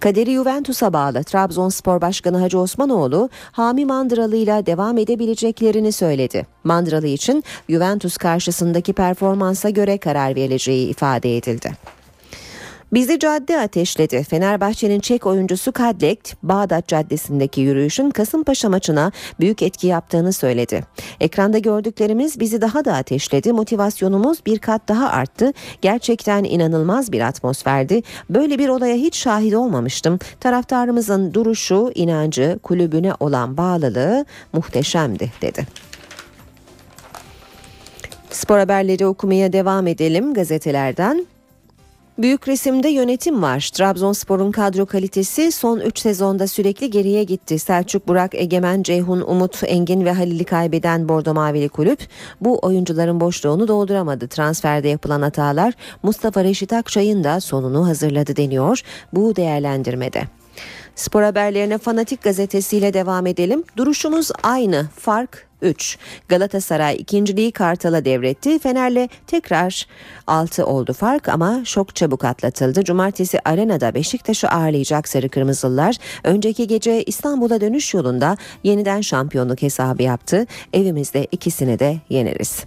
[0.00, 6.46] Kaderi Juventus'a bağlı Trabzonspor Başkanı Hacı Osmanoğlu, Hami Mandıralı ile devam edebileceklerini söyledi.
[6.64, 11.97] Mandıralı için Juventus karşısındaki performansa göre karar verileceği ifade edildi.
[12.92, 14.22] Bizi cadde ateşledi.
[14.22, 20.84] Fenerbahçe'nin Çek oyuncusu Kadlekt, Bağdat Caddesi'ndeki yürüyüşün Kasımpaşa maçına büyük etki yaptığını söyledi.
[21.20, 23.52] Ekranda gördüklerimiz bizi daha da ateşledi.
[23.52, 25.52] Motivasyonumuz bir kat daha arttı.
[25.82, 28.02] Gerçekten inanılmaz bir atmosferdi.
[28.30, 30.18] Böyle bir olaya hiç şahit olmamıştım.
[30.40, 35.66] Taraftarımızın duruşu, inancı, kulübüne olan bağlılığı muhteşemdi dedi.
[38.30, 41.26] Spor haberleri okumaya devam edelim gazetelerden.
[42.18, 43.70] Büyük resimde yönetim var.
[43.72, 47.58] Trabzonspor'un kadro kalitesi son 3 sezonda sürekli geriye gitti.
[47.58, 52.00] Selçuk Burak, Egemen, Ceyhun, Umut, Engin ve Halil'i kaybeden Bordo Mavili kulüp
[52.40, 54.28] bu oyuncuların boşluğunu dolduramadı.
[54.28, 60.22] Transferde yapılan hatalar Mustafa Reşit Akçay'ın da sonunu hazırladı deniyor bu değerlendirmede.
[60.94, 63.64] Spor haberlerine Fanatik gazetesiyle devam edelim.
[63.76, 65.98] Duruşumuz aynı, fark 3.
[66.28, 68.58] Galatasaray ikinciliği Kartal'a devretti.
[68.58, 69.86] Fener'le tekrar
[70.26, 72.84] 6 oldu fark ama şok çabuk atlatıldı.
[72.84, 80.46] Cumartesi arenada Beşiktaş'ı ağırlayacak Sarı Kırmızılılar önceki gece İstanbul'a dönüş yolunda yeniden şampiyonluk hesabı yaptı.
[80.72, 82.64] Evimizde ikisini de yeneriz.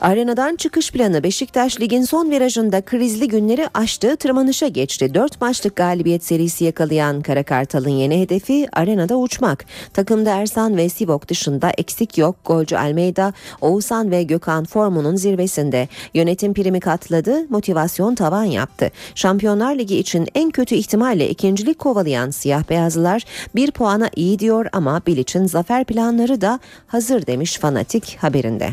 [0.00, 5.14] Arenadan çıkış planı Beşiktaş ligin son virajında krizli günleri aştı, tırmanışa geçti.
[5.14, 9.64] 4 maçlık galibiyet serisi yakalayan Kara Kartal'ın yeni hedefi arenada uçmak.
[9.92, 12.36] Takımda Ersan ve Sivok dışında eksik yok.
[12.44, 15.88] Golcü Almeida, Oğuzhan ve Gökhan formunun zirvesinde.
[16.14, 18.90] Yönetim primi katladı, motivasyon tavan yaptı.
[19.14, 25.02] Şampiyonlar Ligi için en kötü ihtimalle ikincilik kovalayan siyah beyazlılar bir puana iyi diyor ama
[25.06, 28.70] Bilic'in zafer planları da hazır demiş Fanatik haberinde.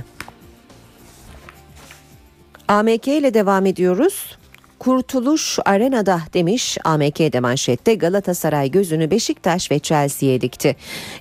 [2.74, 4.38] AMK ile devam ediyoruz.
[4.80, 10.76] Kurtuluş arenada demiş AMK'de manşette Galatasaray gözünü Beşiktaş ve Chelsea'ye dikti.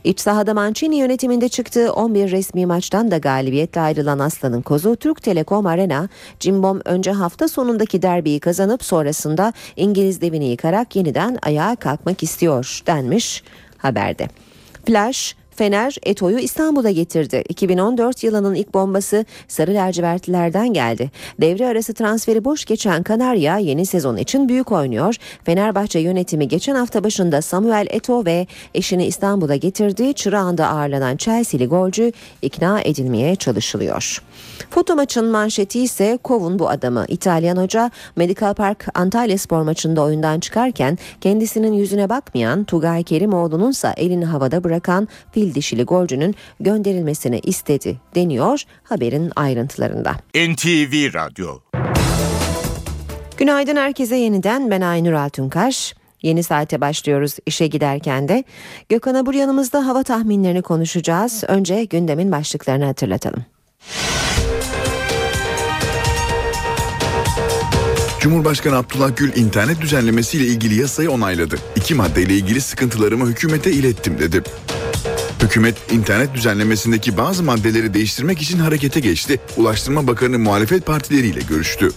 [0.05, 5.66] İç sahada Mancini yönetiminde çıktığı 11 resmi maçtan da galibiyetle ayrılan Aslan'ın kozu Türk Telekom
[5.66, 6.09] Arena,
[6.40, 13.42] Cimbom önce hafta sonundaki derbiyi kazanıp sonrasında İngiliz devini yıkarak yeniden ayağa kalkmak istiyor denmiş
[13.78, 14.28] haberde.
[14.86, 17.44] Flash Fener Eto'yu İstanbul'a getirdi.
[17.48, 21.11] 2014 yılının ilk bombası Sarı Lacivertlilerden geldi.
[21.40, 25.16] Devre arası transferi boş geçen Kanarya yeni sezon için büyük oynuyor.
[25.44, 30.14] Fenerbahçe yönetimi geçen hafta başında Samuel Eto ve eşini İstanbul'a getirdi.
[30.14, 34.22] Çırağında ağırlanan Chelsea'li golcü ikna edilmeye çalışılıyor.
[34.70, 37.05] Foto maçın manşeti ise kovun bu adamı.
[37.09, 44.24] İtalyan hoca Medical Park Antalya spor maçında oyundan çıkarken kendisinin yüzüne bakmayan Tugay Kerimoğlu'nun elini
[44.24, 50.16] havada bırakan fil dişili golcünün gönderilmesini istedi deniyor haberin ayrıntılarında.
[50.34, 51.59] NTV Radyo
[53.36, 55.94] Günaydın herkese yeniden ben Aynur Altunkaş.
[56.22, 58.44] Yeni saate başlıyoruz işe giderken de.
[58.88, 61.44] Gökhan Abur yanımızda hava tahminlerini konuşacağız.
[61.48, 63.44] Önce gündemin başlıklarını hatırlatalım.
[68.20, 71.57] Cumhurbaşkanı Abdullah Gül internet düzenlemesiyle ilgili yasayı onayladı.
[71.76, 74.42] İki maddeyle ilgili sıkıntılarımı hükümete ilettim dedi.
[75.43, 79.40] Hükümet internet düzenlemesindeki bazı maddeleri değiştirmek için harekete geçti.
[79.57, 81.90] Ulaştırma Bakanı muhalefet partileriyle görüştü.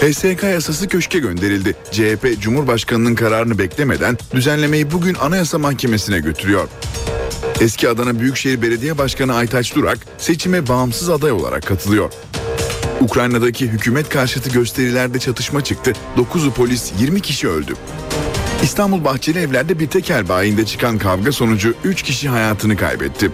[0.00, 1.76] HSK yasası köşke gönderildi.
[1.90, 6.68] CHP Cumhurbaşkanı'nın kararını beklemeden düzenlemeyi bugün Anayasa Mahkemesi'ne götürüyor.
[7.60, 12.12] Eski Adana Büyükşehir Belediye Başkanı Aytaç Durak seçime bağımsız aday olarak katılıyor.
[13.00, 15.92] Ukrayna'daki hükümet karşıtı gösterilerde çatışma çıktı.
[16.16, 17.74] 9'u polis 20 kişi öldü.
[18.62, 23.30] İstanbul Bahçeli Evler'de bir tekel bayinde çıkan kavga sonucu 3 kişi hayatını kaybetti.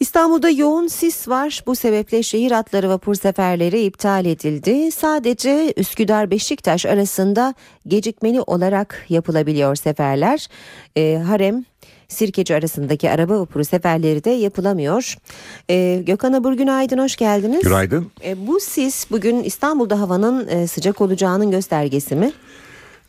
[0.00, 1.62] İstanbul'da yoğun sis var.
[1.66, 4.92] Bu sebeple şehir hatları vapur seferleri iptal edildi.
[4.92, 7.54] Sadece Üsküdar Beşiktaş arasında
[7.86, 10.48] gecikmeli olarak yapılabiliyor seferler.
[10.96, 11.64] Ee, Harem
[12.08, 15.14] Sirkeci arasındaki araba vapuru seferleri de yapılamıyor.
[15.70, 17.62] Ee, Gökhan Abur günaydın hoş geldiniz.
[17.62, 18.10] Günaydın.
[18.24, 22.32] Ee, bu sis bugün İstanbul'da havanın e, sıcak olacağının göstergesi mi?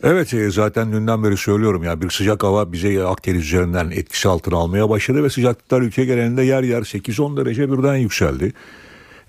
[0.04, 4.58] Evet e, zaten dünden beri söylüyorum ya bir sıcak hava bize Akdeniz üzerinden etkisi altına
[4.58, 8.54] almaya başladı ve sıcaklıklar ülke genelinde yer yer 8-10 derece birden yükseldi.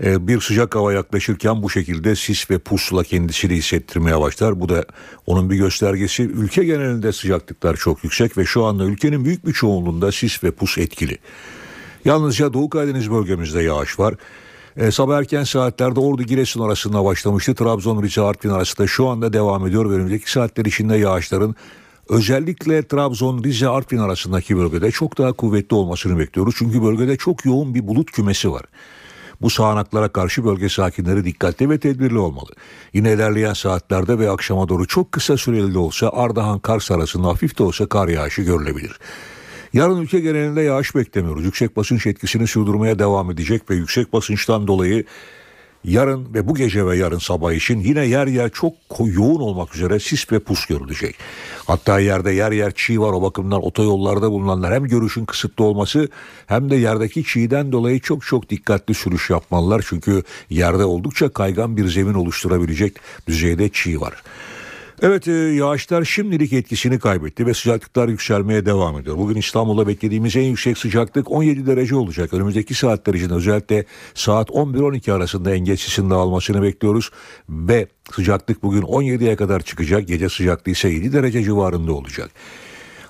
[0.04, 4.60] E, bir sıcak hava yaklaşırken bu şekilde sis ve pusla kendisini hissettirmeye başlar.
[4.60, 4.84] Bu da
[5.26, 6.22] onun bir göstergesi.
[6.22, 10.78] Ülke genelinde sıcaklıklar çok yüksek ve şu anda ülkenin büyük bir çoğunluğunda sis ve pus
[10.78, 11.18] etkili.
[12.04, 14.14] Yalnızca Doğu Karadeniz bölgemizde yağış var.
[14.76, 17.54] E, sabah erken saatlerde Ordu Giresun arasında başlamıştı.
[17.54, 21.54] Trabzon Rize Artvin arasında şu anda devam ediyor ve önümüzdeki saatler içinde yağışların
[22.08, 26.54] özellikle Trabzon Rize Artvin arasındaki bölgede çok daha kuvvetli olmasını bekliyoruz.
[26.58, 28.62] Çünkü bölgede çok yoğun bir bulut kümesi var.
[29.42, 32.50] Bu sağanaklara karşı bölge sakinleri dikkatli ve tedbirli olmalı.
[32.92, 37.58] Yine ilerleyen saatlerde ve akşama doğru çok kısa süreli de olsa Ardahan Kars arasında hafif
[37.58, 38.98] de olsa kar yağışı görülebilir.
[39.72, 41.44] Yarın ülke genelinde yağış beklemiyoruz.
[41.44, 45.04] Yüksek basınç etkisini sürdürmeye devam edecek ve yüksek basınçtan dolayı
[45.84, 50.00] yarın ve bu gece ve yarın sabah için yine yer yer çok yoğun olmak üzere
[50.00, 51.16] sis ve pus görülecek.
[51.66, 56.08] Hatta yerde yer yer çiğ var o bakımdan otoyollarda bulunanlar hem görüşün kısıtlı olması
[56.46, 59.84] hem de yerdeki çiğden dolayı çok çok dikkatli sürüş yapmalılar.
[59.88, 64.22] Çünkü yerde oldukça kaygan bir zemin oluşturabilecek düzeyde çiğ var.
[65.02, 69.18] Evet e, yağışlar şimdilik etkisini kaybetti ve sıcaklıklar yükselmeye devam ediyor.
[69.18, 72.32] Bugün İstanbul'da beklediğimiz en yüksek sıcaklık 17 derece olacak.
[72.32, 73.84] Önümüzdeki saatler için özellikle
[74.14, 77.10] saat 11-12 arasında en geç sisin dağılmasını bekliyoruz.
[77.48, 80.08] Ve sıcaklık bugün 17'ye kadar çıkacak.
[80.08, 82.30] Gece sıcaklığı ise 7 derece civarında olacak.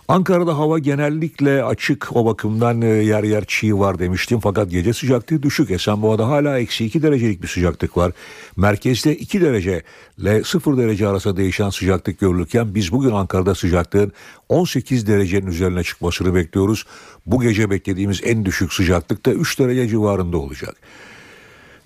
[0.09, 5.43] Ankara'da hava genellikle açık o bakımdan e, yer yer çiğ var demiştim fakat gece sıcaklığı
[5.43, 5.71] düşük.
[5.71, 8.13] Esenboğa'da hala eksi 2 derecelik bir sıcaklık var.
[8.57, 9.83] Merkezde 2 derece
[10.19, 14.13] ile 0 derece arasında değişen sıcaklık görülürken biz bugün Ankara'da sıcaklığın
[14.49, 16.85] 18 derecenin üzerine çıkmasını bekliyoruz.
[17.27, 20.77] Bu gece beklediğimiz en düşük sıcaklık da 3 derece civarında olacak.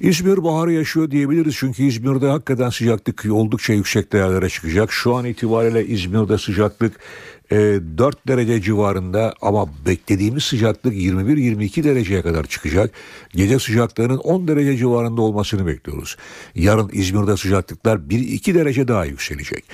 [0.00, 4.92] İzmir baharı yaşıyor diyebiliriz çünkü İzmir'de hakikaten sıcaklık oldukça yüksek değerlere çıkacak.
[4.92, 6.92] Şu an itibariyle İzmir'de sıcaklık
[7.52, 12.90] 4 e, derece civarında ama beklediğimiz sıcaklık 21-22 dereceye kadar çıkacak.
[13.34, 16.16] Gece sıcaklığının 10 derece civarında olmasını bekliyoruz.
[16.54, 19.64] Yarın İzmir'de sıcaklıklar 1-2 derece daha yükselecek.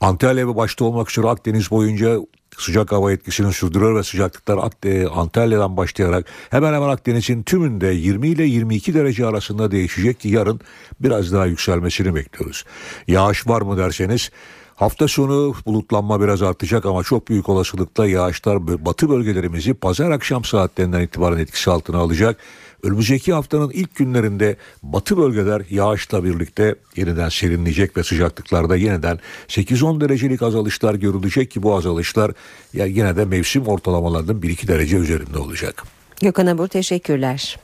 [0.00, 2.18] Antalya ve başta olmak üzere Akdeniz boyunca
[2.58, 4.70] sıcak hava etkisini sürdürüyor ve sıcaklıklar
[5.14, 10.60] Antalya'dan başlayarak hemen hemen Akdeniz'in tümünde 20 ile 22 derece arasında değişecek ki yarın
[11.00, 12.64] biraz daha yükselmesini bekliyoruz.
[13.08, 14.30] Yağış var mı derseniz
[14.76, 21.00] Hafta sonu bulutlanma biraz artacak ama çok büyük olasılıkla yağışlar batı bölgelerimizi pazar akşam saatlerinden
[21.00, 22.36] itibaren etkisi altına alacak.
[22.82, 29.18] Önümüzdeki haftanın ilk günlerinde batı bölgeler yağışla birlikte yeniden serinleyecek ve sıcaklıklarda yeniden
[29.48, 32.32] 8-10 derecelik azalışlar görülecek ki bu azalışlar
[32.72, 35.84] ya yine de mevsim ortalamalarının 1-2 derece üzerinde olacak.
[36.22, 37.56] Gökhan Abur teşekkürler.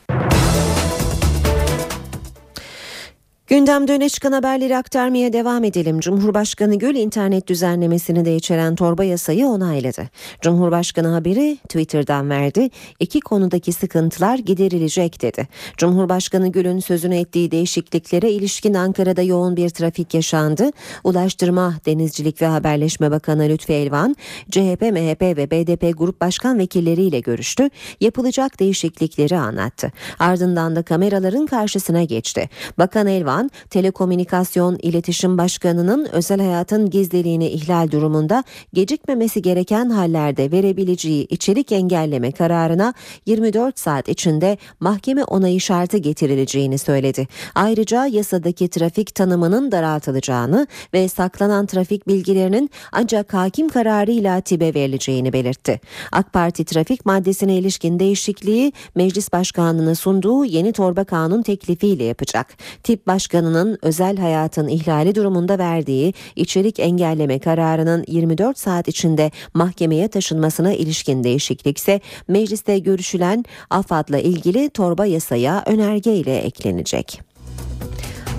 [3.46, 6.00] Gündemde öne çıkan haberleri aktarmaya devam edelim.
[6.00, 10.08] Cumhurbaşkanı Gül internet düzenlemesini de içeren torba yasayı onayladı.
[10.40, 12.70] Cumhurbaşkanı haberi Twitter'dan verdi.
[13.00, 15.48] İki konudaki sıkıntılar giderilecek dedi.
[15.76, 20.70] Cumhurbaşkanı Gül'ün sözünü ettiği değişikliklere ilişkin Ankara'da yoğun bir trafik yaşandı.
[21.04, 24.16] Ulaştırma, Denizcilik ve Haberleşme Bakanı Lütfi Elvan,
[24.50, 27.70] CHP, MHP ve BDP grup başkan vekilleriyle görüştü.
[28.00, 29.92] Yapılacak değişiklikleri anlattı.
[30.18, 32.48] Ardından da kameraların karşısına geçti.
[32.78, 33.31] Bakan Elvan,
[33.70, 42.94] Telekomünikasyon İletişim Başkanı'nın özel hayatın gizliliğini ihlal durumunda gecikmemesi gereken hallerde verebileceği içerik engelleme kararına
[43.26, 47.28] 24 saat içinde mahkeme onayı şartı getirileceğini söyledi.
[47.54, 55.80] Ayrıca yasadaki trafik tanımının daraltılacağını ve saklanan trafik bilgilerinin ancak hakim kararıyla tibe verileceğini belirtti.
[56.12, 62.56] AK Parti trafik maddesine ilişkin değişikliği Meclis Başkanlığı'na sunduğu yeni torba kanun teklifiyle yapacak.
[62.82, 70.72] Tip Başkanı'nın özel hayatın ihlali durumunda verdiği içerik engelleme kararının 24 saat içinde mahkemeye taşınmasına
[70.72, 77.31] ilişkin değişiklikse mecliste görüşülen AFAD'la ilgili torba yasaya önerge ile eklenecek.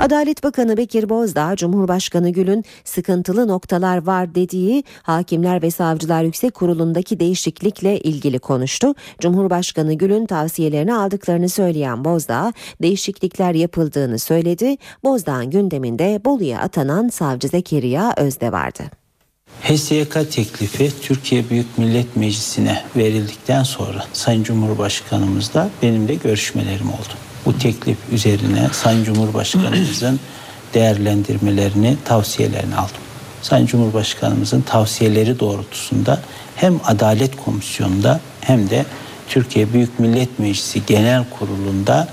[0.03, 7.19] Adalet Bakanı Bekir Bozdağ, Cumhurbaşkanı Gül'ün sıkıntılı noktalar var dediği Hakimler ve Savcılar Yüksek Kurulu'ndaki
[7.19, 8.95] değişiklikle ilgili konuştu.
[9.19, 14.77] Cumhurbaşkanı Gül'ün tavsiyelerini aldıklarını söyleyen Bozdağ, değişiklikler yapıldığını söyledi.
[15.03, 18.83] Bozdağ'ın gündeminde Bolu'ya atanan Savcı Zekeriya Özde vardı.
[19.61, 27.13] HSYK teklifi Türkiye Büyük Millet Meclisi'ne verildikten sonra Sayın Cumhurbaşkanımızla benim de görüşmelerim oldu
[27.45, 30.19] bu teklif üzerine Sayın Cumhurbaşkanımızın
[30.73, 33.03] değerlendirmelerini, tavsiyelerini aldım.
[33.41, 36.21] Sayın Cumhurbaşkanımızın tavsiyeleri doğrultusunda
[36.55, 38.85] hem Adalet Komisyonu'nda hem de
[39.29, 42.07] Türkiye Büyük Millet Meclisi Genel Kurulu'nda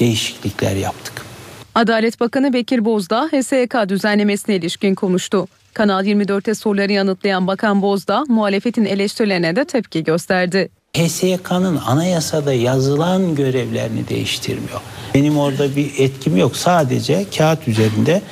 [0.00, 1.26] değişiklikler yaptık.
[1.74, 5.48] Adalet Bakanı Bekir Bozdağ HSYK düzenlemesine ilişkin konuştu.
[5.74, 10.68] Kanal 24'te soruları yanıtlayan Bakan Bozdağ muhalefetin eleştirilerine de tepki gösterdi.
[10.96, 14.80] HSYK'nın anayasada yazılan görevlerini değiştirmiyor.
[15.14, 16.56] Benim orada bir etkim yok.
[16.56, 18.22] Sadece kağıt üzerinde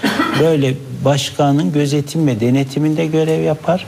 [0.41, 3.87] böyle başkanın gözetim ve denetiminde görev yapar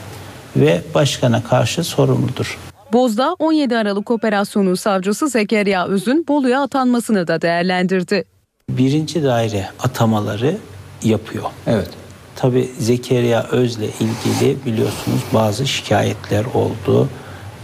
[0.57, 2.59] ve başkana karşı sorumludur.
[2.93, 8.25] Bozda 17 Aralık operasyonu savcısı Zekeriya Öz'ün Bolu'ya atanmasını da değerlendirdi.
[8.70, 10.57] Birinci daire atamaları
[11.03, 11.45] yapıyor.
[11.66, 11.91] Evet.
[12.37, 17.09] Tabi Zekeriya Öz'le ilgili biliyorsunuz bazı şikayetler oldu.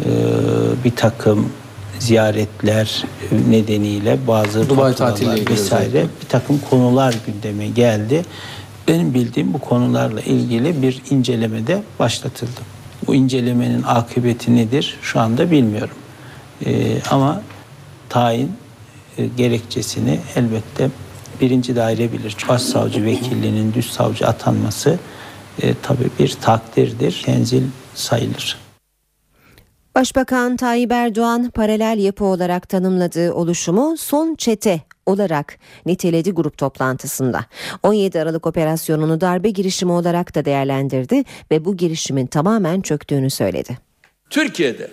[0.04, 0.08] Ee,
[0.84, 1.52] bir takım
[1.98, 3.04] ziyaretler
[3.48, 8.22] nedeniyle bazı Dubai tatili vesaire bir takım konular gündeme geldi.
[8.88, 12.60] Benim bildiğim bu konularla ilgili bir incelemede başlatıldı.
[13.06, 15.96] Bu incelemenin akıbeti nedir şu anda bilmiyorum.
[16.66, 17.42] Ee, ama
[18.08, 18.52] tayin
[19.18, 20.90] e, gerekçesini elbette
[21.40, 22.36] birinci daire bilir.
[22.48, 24.98] Başsavcı vekilliğinin düz savcı atanması
[25.62, 27.62] e, tabii bir takdirdir, tenzil
[27.94, 28.67] sayılır.
[29.98, 37.44] Başbakan Tayyip Erdoğan paralel yapı olarak tanımladığı oluşumu son çete olarak niteledi grup toplantısında.
[37.82, 43.78] 17 Aralık operasyonunu darbe girişimi olarak da değerlendirdi ve bu girişimin tamamen çöktüğünü söyledi.
[44.30, 44.90] Türkiye'de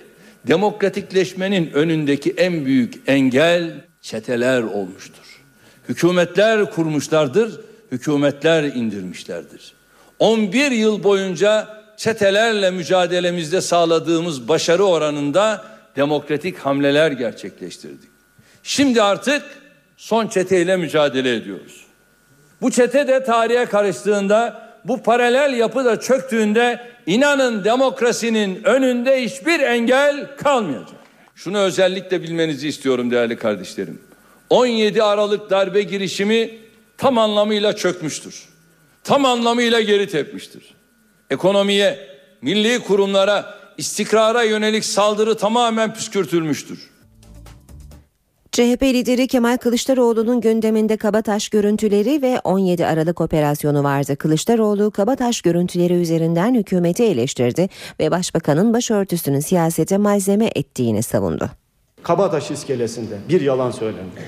[0.47, 5.43] demokratikleşmenin önündeki en büyük engel çeteler olmuştur.
[5.89, 9.74] Hükümetler kurmuşlardır, hükümetler indirmişlerdir.
[10.20, 15.66] 11 yıl boyunca çetelerle mücadelemizde sağladığımız başarı oranında
[15.96, 18.10] demokratik hamleler gerçekleştirdik.
[18.64, 19.43] Şimdi artık
[19.98, 21.86] son çeteyle mücadele ediyoruz.
[22.62, 30.36] Bu çete de tarihe karıştığında, bu paralel yapı da çöktüğünde inanın demokrasinin önünde hiçbir engel
[30.38, 30.89] kalmayacak.
[31.36, 34.02] Şunu özellikle bilmenizi istiyorum değerli kardeşlerim.
[34.50, 36.58] 17 Aralık darbe girişimi
[36.98, 38.50] tam anlamıyla çökmüştür.
[39.04, 40.74] Tam anlamıyla geri tepmiştir
[41.30, 41.99] ekonomiye,
[42.41, 46.95] milli kurumlara, istikrara yönelik saldırı tamamen püskürtülmüştür.
[48.51, 54.15] CHP lideri Kemal Kılıçdaroğlu'nun gündeminde Kabataş görüntüleri ve 17 Aralık operasyonu vardı.
[54.15, 57.69] Kılıçdaroğlu Kabataş görüntüleri üzerinden hükümeti eleştirdi
[57.99, 61.49] ve başbakanın başörtüsünün siyasete malzeme ettiğini savundu.
[62.03, 64.21] Kabataş iskelesinde bir yalan söylendi.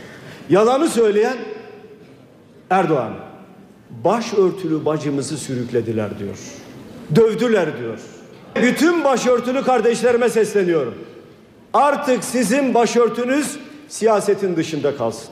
[0.49, 1.37] Yalanı söyleyen
[2.69, 3.13] Erdoğan.
[4.03, 6.37] Başörtülü bacımızı sürüklediler diyor
[7.15, 7.99] dövdüler diyor.
[8.61, 10.95] Bütün başörtülü kardeşlerime sesleniyorum.
[11.73, 15.29] Artık sizin başörtünüz siyasetin dışında kalsın.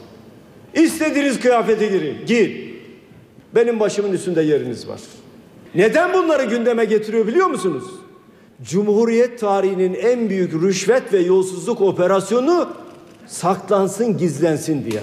[0.73, 2.75] İstediğiniz kıyafete girin, giyin.
[3.55, 4.99] Benim başımın üstünde yeriniz var.
[5.75, 7.83] Neden bunları gündeme getiriyor biliyor musunuz?
[8.63, 12.69] Cumhuriyet tarihinin en büyük rüşvet ve yolsuzluk operasyonu
[13.27, 15.01] saklansın, gizlensin diye.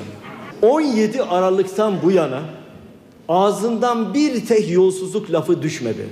[0.63, 2.43] 17 Aralık'tan bu yana
[3.29, 6.07] ağzından bir tek yolsuzluk lafı düşmedi.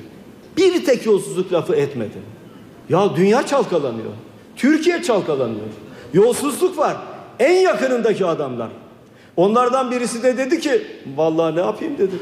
[0.61, 2.18] Bir tek yolsuzluk lafı etmedi.
[2.88, 4.12] Ya dünya çalkalanıyor.
[4.56, 5.66] Türkiye çalkalanıyor.
[6.12, 6.96] Yolsuzluk var.
[7.38, 8.68] En yakınındaki adamlar.
[9.36, 10.82] Onlardan birisi de dedi ki
[11.16, 12.14] vallahi ne yapayım dedi.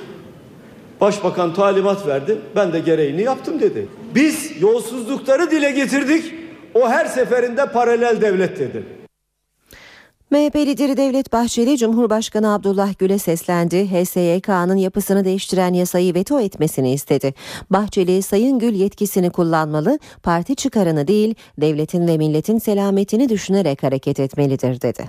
[1.01, 2.39] Başbakan talimat verdi.
[2.57, 3.89] Ben de gereğini yaptım dedi.
[4.15, 6.35] Biz yolsuzlukları dile getirdik.
[6.75, 8.98] O her seferinde paralel devlet dedi.
[10.31, 13.91] MHP lideri Devlet Bahçeli, Cumhurbaşkanı Abdullah Gül'e seslendi.
[13.91, 17.35] HSYK'nın yapısını değiştiren yasayı veto etmesini istedi.
[17.71, 24.81] Bahçeli, Sayın Gül yetkisini kullanmalı, parti çıkarını değil, devletin ve milletin selametini düşünerek hareket etmelidir
[24.81, 25.09] dedi.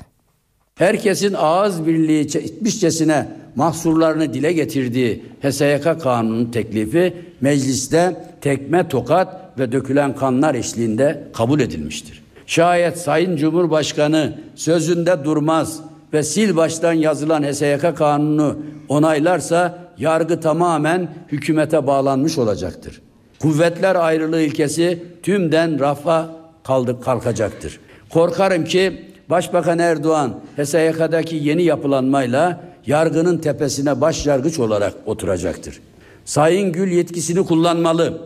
[0.75, 10.15] Herkesin ağız birliği etmişçesine mahsurlarını dile getirdiği HSYK kanunun teklifi mecliste tekme tokat ve dökülen
[10.15, 12.28] kanlar eşliğinde kabul edilmiştir.
[12.49, 15.79] Şayet Sayın Cumhurbaşkanı sözünde durmaz
[16.13, 23.01] ve sil baştan yazılan HSYK kanunu onaylarsa yargı tamamen hükümete bağlanmış olacaktır.
[23.39, 26.29] Kuvvetler ayrılığı ilkesi tümden rafa
[26.63, 27.79] kaldık kalkacaktır.
[28.09, 35.79] Korkarım ki Başbakan Erdoğan HSYK'daki yeni yapılanmayla yargının tepesine başyargıç olarak oturacaktır.
[36.25, 38.21] Sayın Gül yetkisini kullanmalı.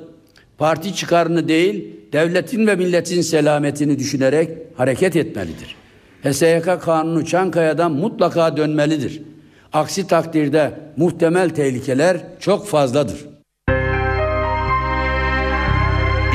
[0.58, 5.76] Parti çıkarını değil, devletin ve milletin selametini düşünerek hareket etmelidir.
[6.24, 9.22] HSYK kanunu Çankaya'dan mutlaka dönmelidir.
[9.74, 13.26] Aksi takdirde muhtemel tehlikeler çok fazladır.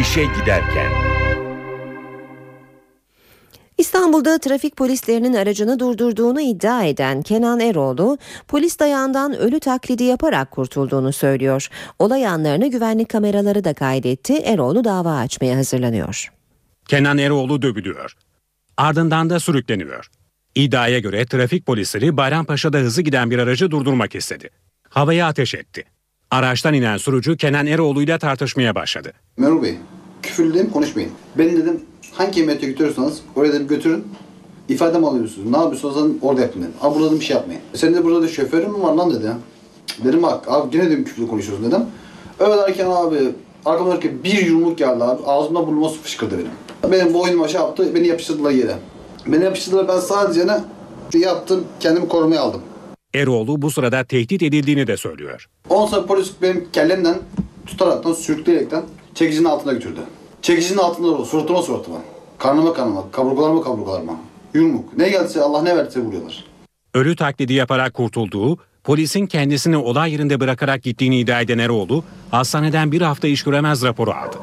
[0.01, 1.08] İşe giderken
[3.79, 8.19] İstanbul'da trafik polislerinin aracını durdurduğunu iddia eden Kenan Eroğlu,
[8.49, 11.69] polis dayağından ölü taklidi yaparak kurtulduğunu söylüyor.
[11.99, 14.35] Olay anlarını güvenlik kameraları da kaydetti.
[14.35, 16.33] Eroğlu dava açmaya hazırlanıyor.
[16.89, 18.17] Kenan Eroğlu dövülüyor.
[18.77, 20.11] Ardından da sürükleniyor.
[20.55, 24.51] İddiaya göre trafik polisleri Bayrampaşa'da hızlı giden bir aracı durdurmak istedi.
[24.89, 25.85] Havaya ateş etti.
[26.31, 29.13] Araçtan inen sürücü Kenan Eroğlu ile tartışmaya başladı.
[29.37, 29.79] Memur Bey,
[30.23, 31.13] küfürlü konuşmayın.
[31.39, 31.81] Ben dedim
[32.19, 34.05] hangi emniyete götürüyorsanız oraya dedim götürün.
[34.69, 35.51] İfadem alıyorsunuz.
[35.51, 36.73] Ne yapıyorsunuz dedim orada yapın dedim.
[36.81, 37.61] Abi burada dedim bir şey yapmayın.
[37.75, 39.33] Senin de burada da şoförün mü var lan dedi.
[40.05, 41.83] Dedim bak abi gene dedim küfürlü konuşuyorsun dedim.
[42.39, 43.19] Öyle derken abi
[43.65, 45.23] arkamdan derken bir yumruk geldi abi.
[45.27, 46.93] Ağzımda burnuma su fışkırdı benim.
[46.93, 47.95] Benim boynuma şey yaptı.
[47.95, 48.75] Beni yapıştırdılar yere.
[49.27, 52.61] Beni yapıştırdılar ben sadece ne yaptım kendimi korumaya aldım.
[53.15, 55.49] Eroğlu bu sırada tehdit edildiğini de söylüyor.
[55.69, 57.17] Ondan sonra polis benim kellemden
[57.67, 58.83] tutaraktan sürükleyerekten
[59.15, 60.01] çekicinin altına götürdü.
[60.43, 61.97] Çekicinin altında da suratıma suratıma.
[62.39, 64.17] Karnıma karnıma, kaburgalarıma kaburgalarıma.
[64.55, 64.99] Yumruk.
[64.99, 66.45] Ne geldiyse Allah ne verdiyse vuruyorlar.
[66.95, 73.03] Ölü taklidi yaparak kurtulduğu, polisin kendisini olay yerinde bırakarak gittiğini iddia eden Eroğlu, hastaneden bir
[73.03, 74.37] hafta iş göremez raporu aldı.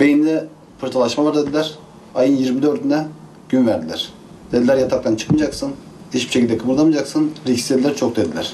[0.00, 0.48] Beyinde
[0.80, 1.74] pırtılaşma var dediler.
[2.14, 3.04] Ayın 24'ünde
[3.48, 4.08] gün verdiler.
[4.52, 5.72] Dediler yataktan çıkmayacaksın,
[6.14, 8.52] hiçbir şekilde kımıldamayacaksın, risk dediler çok dediler.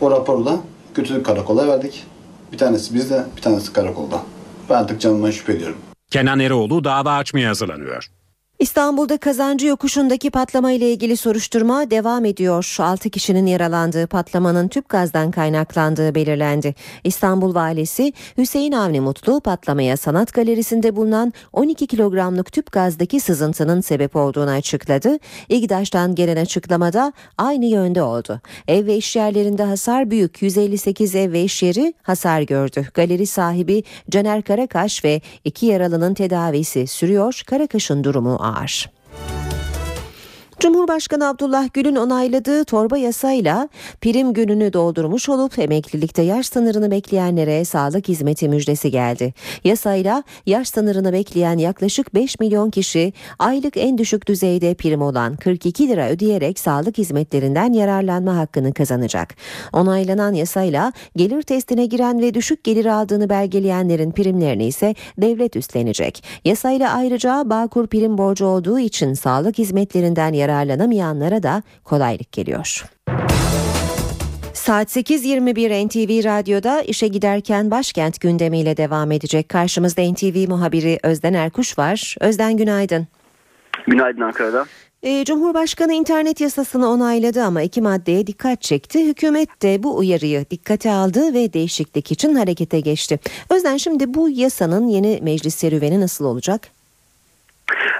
[0.00, 0.56] O raporu da
[0.94, 2.04] götürdük karakola verdik.
[2.52, 4.22] Bir tanesi bizde, bir tanesi karakolda.
[4.70, 5.76] Ben artık canımdan şüphe ediyorum.
[6.10, 8.06] Kenan Eroğlu dava açmaya hazırlanıyor.
[8.60, 12.76] İstanbul'da kazancı yokuşundaki patlama ile ilgili soruşturma devam ediyor.
[12.78, 16.74] 6 kişinin yaralandığı patlamanın tüp gazdan kaynaklandığı belirlendi.
[17.04, 24.16] İstanbul valisi Hüseyin Avni Mutlu patlamaya sanat galerisinde bulunan 12 kilogramlık tüp gazdaki sızıntının sebep
[24.16, 25.18] olduğunu açıkladı.
[25.48, 28.40] İGDAŞ'tan gelen açıklamada aynı yönde oldu.
[28.68, 32.86] Ev ve iş yerlerinde hasar büyük 158 ev ve iş yeri hasar gördü.
[32.94, 37.42] Galeri sahibi Caner Karakaş ve iki yaralının tedavisi sürüyor.
[37.46, 38.88] Karakaş'ın durumu Arsch.
[40.60, 43.68] Cumhurbaşkanı Abdullah Gül'ün onayladığı torba yasayla
[44.00, 49.34] prim gününü doldurmuş olup emeklilikte yaş sınırını bekleyenlere sağlık hizmeti müjdesi geldi.
[49.64, 55.88] Yasayla yaş sınırını bekleyen yaklaşık 5 milyon kişi aylık en düşük düzeyde prim olan 42
[55.88, 59.34] lira ödeyerek sağlık hizmetlerinden yararlanma hakkını kazanacak.
[59.72, 66.24] Onaylanan yasayla gelir testine giren ve düşük gelir aldığını belgeleyenlerin primlerini ise devlet üstlenecek.
[66.44, 72.84] Yasayla ayrıca Bağkur prim borcu olduğu için sağlık hizmetlerinden yararlanamayanlara da kolaylık geliyor.
[74.54, 79.48] Saat 8.21 NTV Radyo'da işe giderken başkent gündemiyle devam edecek.
[79.48, 82.16] Karşımızda NTV muhabiri Özden Erkuş var.
[82.20, 83.06] Özden günaydın.
[83.86, 84.66] Günaydın Ankara'da.
[85.02, 89.06] E, Cumhurbaşkanı internet yasasını onayladı ama iki maddeye dikkat çekti.
[89.06, 93.20] Hükümet de bu uyarıyı dikkate aldı ve değişiklik için harekete geçti.
[93.50, 96.68] Özden şimdi bu yasanın yeni meclis serüveni nasıl olacak?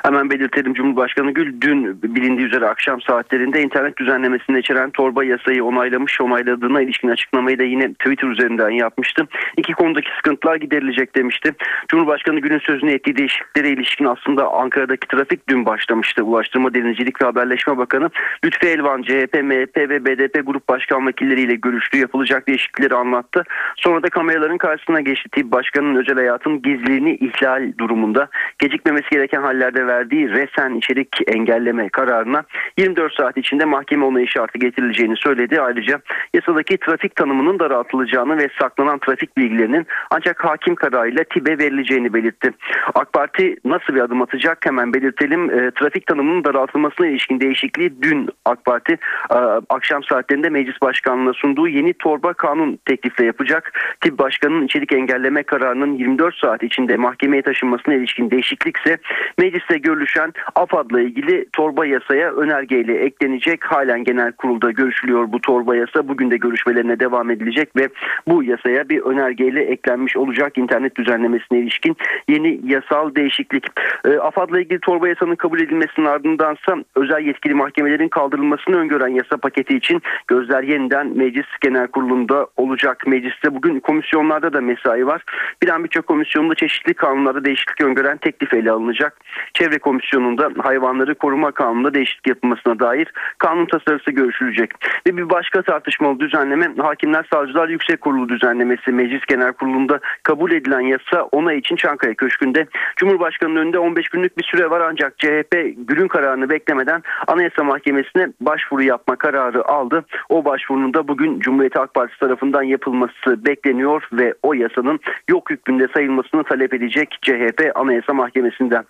[0.03, 6.21] Hemen belirtelim Cumhurbaşkanı Gül dün bilindiği üzere akşam saatlerinde internet düzenlemesini içeren torba yasayı onaylamış,
[6.21, 9.27] onayladığına ilişkin açıklamayı da yine Twitter üzerinden yapmıştı.
[9.57, 11.53] İki konudaki sıkıntılar giderilecek demişti.
[11.89, 16.25] Cumhurbaşkanı Gül'ün sözünü ettiği değişikliklere ilişkin aslında Ankara'daki trafik dün başlamıştı.
[16.25, 18.11] Ulaştırma Denizcilik ve Haberleşme Bakanı
[18.45, 21.99] Lütfi Elvan, CHP, MHP ve BDP grup başkan vekilleriyle görüştü.
[21.99, 23.45] Yapılacak değişiklikleri anlattı.
[23.77, 25.29] Sonra da kameraların karşısına geçti.
[25.33, 28.29] TİP Başkanı'nın özel hayatın gizliliğini ihlal durumunda
[28.59, 32.43] gecikmemesi gereken hallerde verdiği resen içerik engelleme kararına
[32.79, 35.61] 24 saat içinde mahkeme onayı şartı getirileceğini söyledi.
[35.61, 36.01] Ayrıca
[36.35, 42.51] yasadaki trafik tanımının daraltılacağını ve saklanan trafik bilgilerinin ancak hakim kararıyla TİB'e verileceğini belirtti.
[42.95, 45.51] AK Parti nasıl bir adım atacak hemen belirtelim.
[45.51, 48.93] E, trafik tanımının daraltılmasına ilişkin değişikliği dün AK Parti
[49.31, 49.37] e,
[49.69, 53.73] akşam saatlerinde meclis başkanlığına sunduğu yeni torba kanun teklifle yapacak.
[54.01, 58.99] TİB Başkanı'nın içerik engelleme kararının 24 saat içinde mahkemeye taşınmasına ilişkin değişiklik ise
[59.39, 63.65] mecliste görülüşen AFAD'la ilgili torba yasaya önergeyle eklenecek.
[63.65, 66.09] Halen genel kurulda görüşülüyor bu torba yasa.
[66.09, 67.89] Bugün de görüşmelerine devam edilecek ve
[68.29, 71.97] bu yasaya bir önergeyle eklenmiş olacak internet düzenlemesine ilişkin
[72.29, 73.67] yeni yasal değişiklik.
[74.05, 79.77] E, AFAD'la ilgili torba yasanın kabul edilmesinin ardındansa özel yetkili mahkemelerin kaldırılmasını öngören yasa paketi
[79.77, 83.07] için gözler yeniden meclis genel kurulunda olacak.
[83.07, 85.25] Mecliste bugün komisyonlarda da mesai var.
[85.63, 89.21] Bir an birçok komisyonunda çeşitli kanunlarda değişiklik öngören teklif ele alınacak.
[89.55, 94.71] Çevre komisyonunda hayvanları koruma kanununda değişiklik yapılmasına dair kanun tasarısı görüşülecek.
[95.07, 100.81] Ve bir başka tartışmalı düzenleme Hakimler Savcılar Yüksek Kurulu düzenlemesi Meclis Genel Kurulu'nda kabul edilen
[100.81, 102.67] yasa ona için Çankaya Köşkü'nde
[102.97, 108.83] Cumhurbaşkanı'nın önünde 15 günlük bir süre var ancak CHP Gül'ün kararını beklemeden Anayasa Mahkemesi'ne başvuru
[108.83, 110.05] yapma kararı aldı.
[110.29, 115.89] O başvurunun da bugün Cumhuriyet Halk Partisi tarafından yapılması bekleniyor ve o yasanın yok hükmünde
[115.95, 118.85] sayılmasını talep edecek CHP Anayasa Mahkemesi'nden.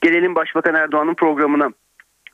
[0.00, 1.70] Gelelim Başbakan Erdoğan'ın programına.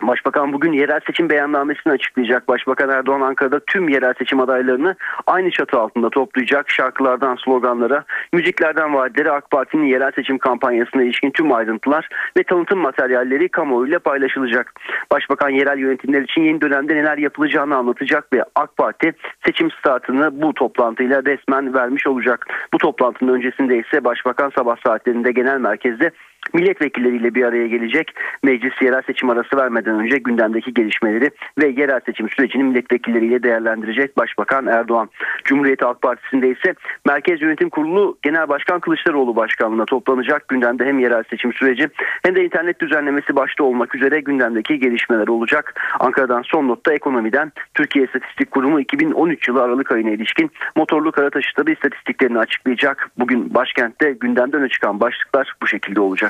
[0.02, 2.48] Başbakan bugün yerel seçim beyannamesini açıklayacak.
[2.48, 6.70] Başbakan Erdoğan Ankara'da tüm yerel seçim adaylarını aynı çatı altında toplayacak.
[6.70, 12.08] Şarkılardan sloganlara, müziklerden vaadilere AK Parti'nin yerel seçim kampanyasına ilişkin tüm ayrıntılar
[12.38, 14.72] ve tanıtım materyalleri kamuoyuyla paylaşılacak.
[15.12, 19.12] Başbakan yerel yönetimler için yeni dönemde neler yapılacağını anlatacak ve AK Parti
[19.46, 22.46] seçim startını bu toplantıyla resmen vermiş olacak.
[22.72, 26.10] Bu toplantının öncesinde ise Başbakan sabah saatlerinde genel merkezde
[26.54, 28.14] milletvekilleriyle bir araya gelecek.
[28.42, 34.66] Meclis yerel seçim arası vermeden önce gündemdeki gelişmeleri ve yerel seçim sürecini milletvekilleriyle değerlendirecek Başbakan
[34.66, 35.10] Erdoğan.
[35.44, 36.74] Cumhuriyet Halk Partisi'nde ise
[37.06, 40.48] Merkez Yönetim Kurulu Genel Başkan Kılıçdaroğlu başkanlığına toplanacak.
[40.48, 41.88] Gündemde hem yerel seçim süreci
[42.22, 45.80] hem de internet düzenlemesi başta olmak üzere gündemdeki gelişmeler olacak.
[46.00, 51.72] Ankara'dan son notta ekonomiden Türkiye İstatistik Kurumu 2013 yılı Aralık ayına ilişkin motorlu kara taşıtları
[51.72, 53.10] istatistiklerini açıklayacak.
[53.18, 56.27] Bugün başkentte gündemden öne çıkan başlıklar bu şekilde olacak.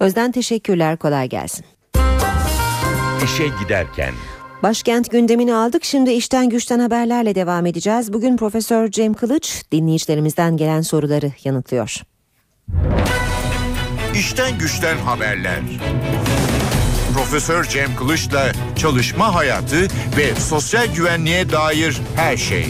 [0.00, 1.64] Özden teşekkürler kolay gelsin.
[3.24, 4.14] İşe giderken
[4.62, 5.84] Başkent gündemini aldık.
[5.84, 8.12] Şimdi işten güçten haberlerle devam edeceğiz.
[8.12, 11.96] Bugün Profesör Cem Kılıç dinleyicilerimizden gelen soruları yanıtlıyor.
[14.14, 15.60] İşten güçten haberler.
[17.14, 19.82] Profesör Cem Kılıç'la çalışma hayatı
[20.16, 22.66] ve sosyal güvenliğe dair her şey.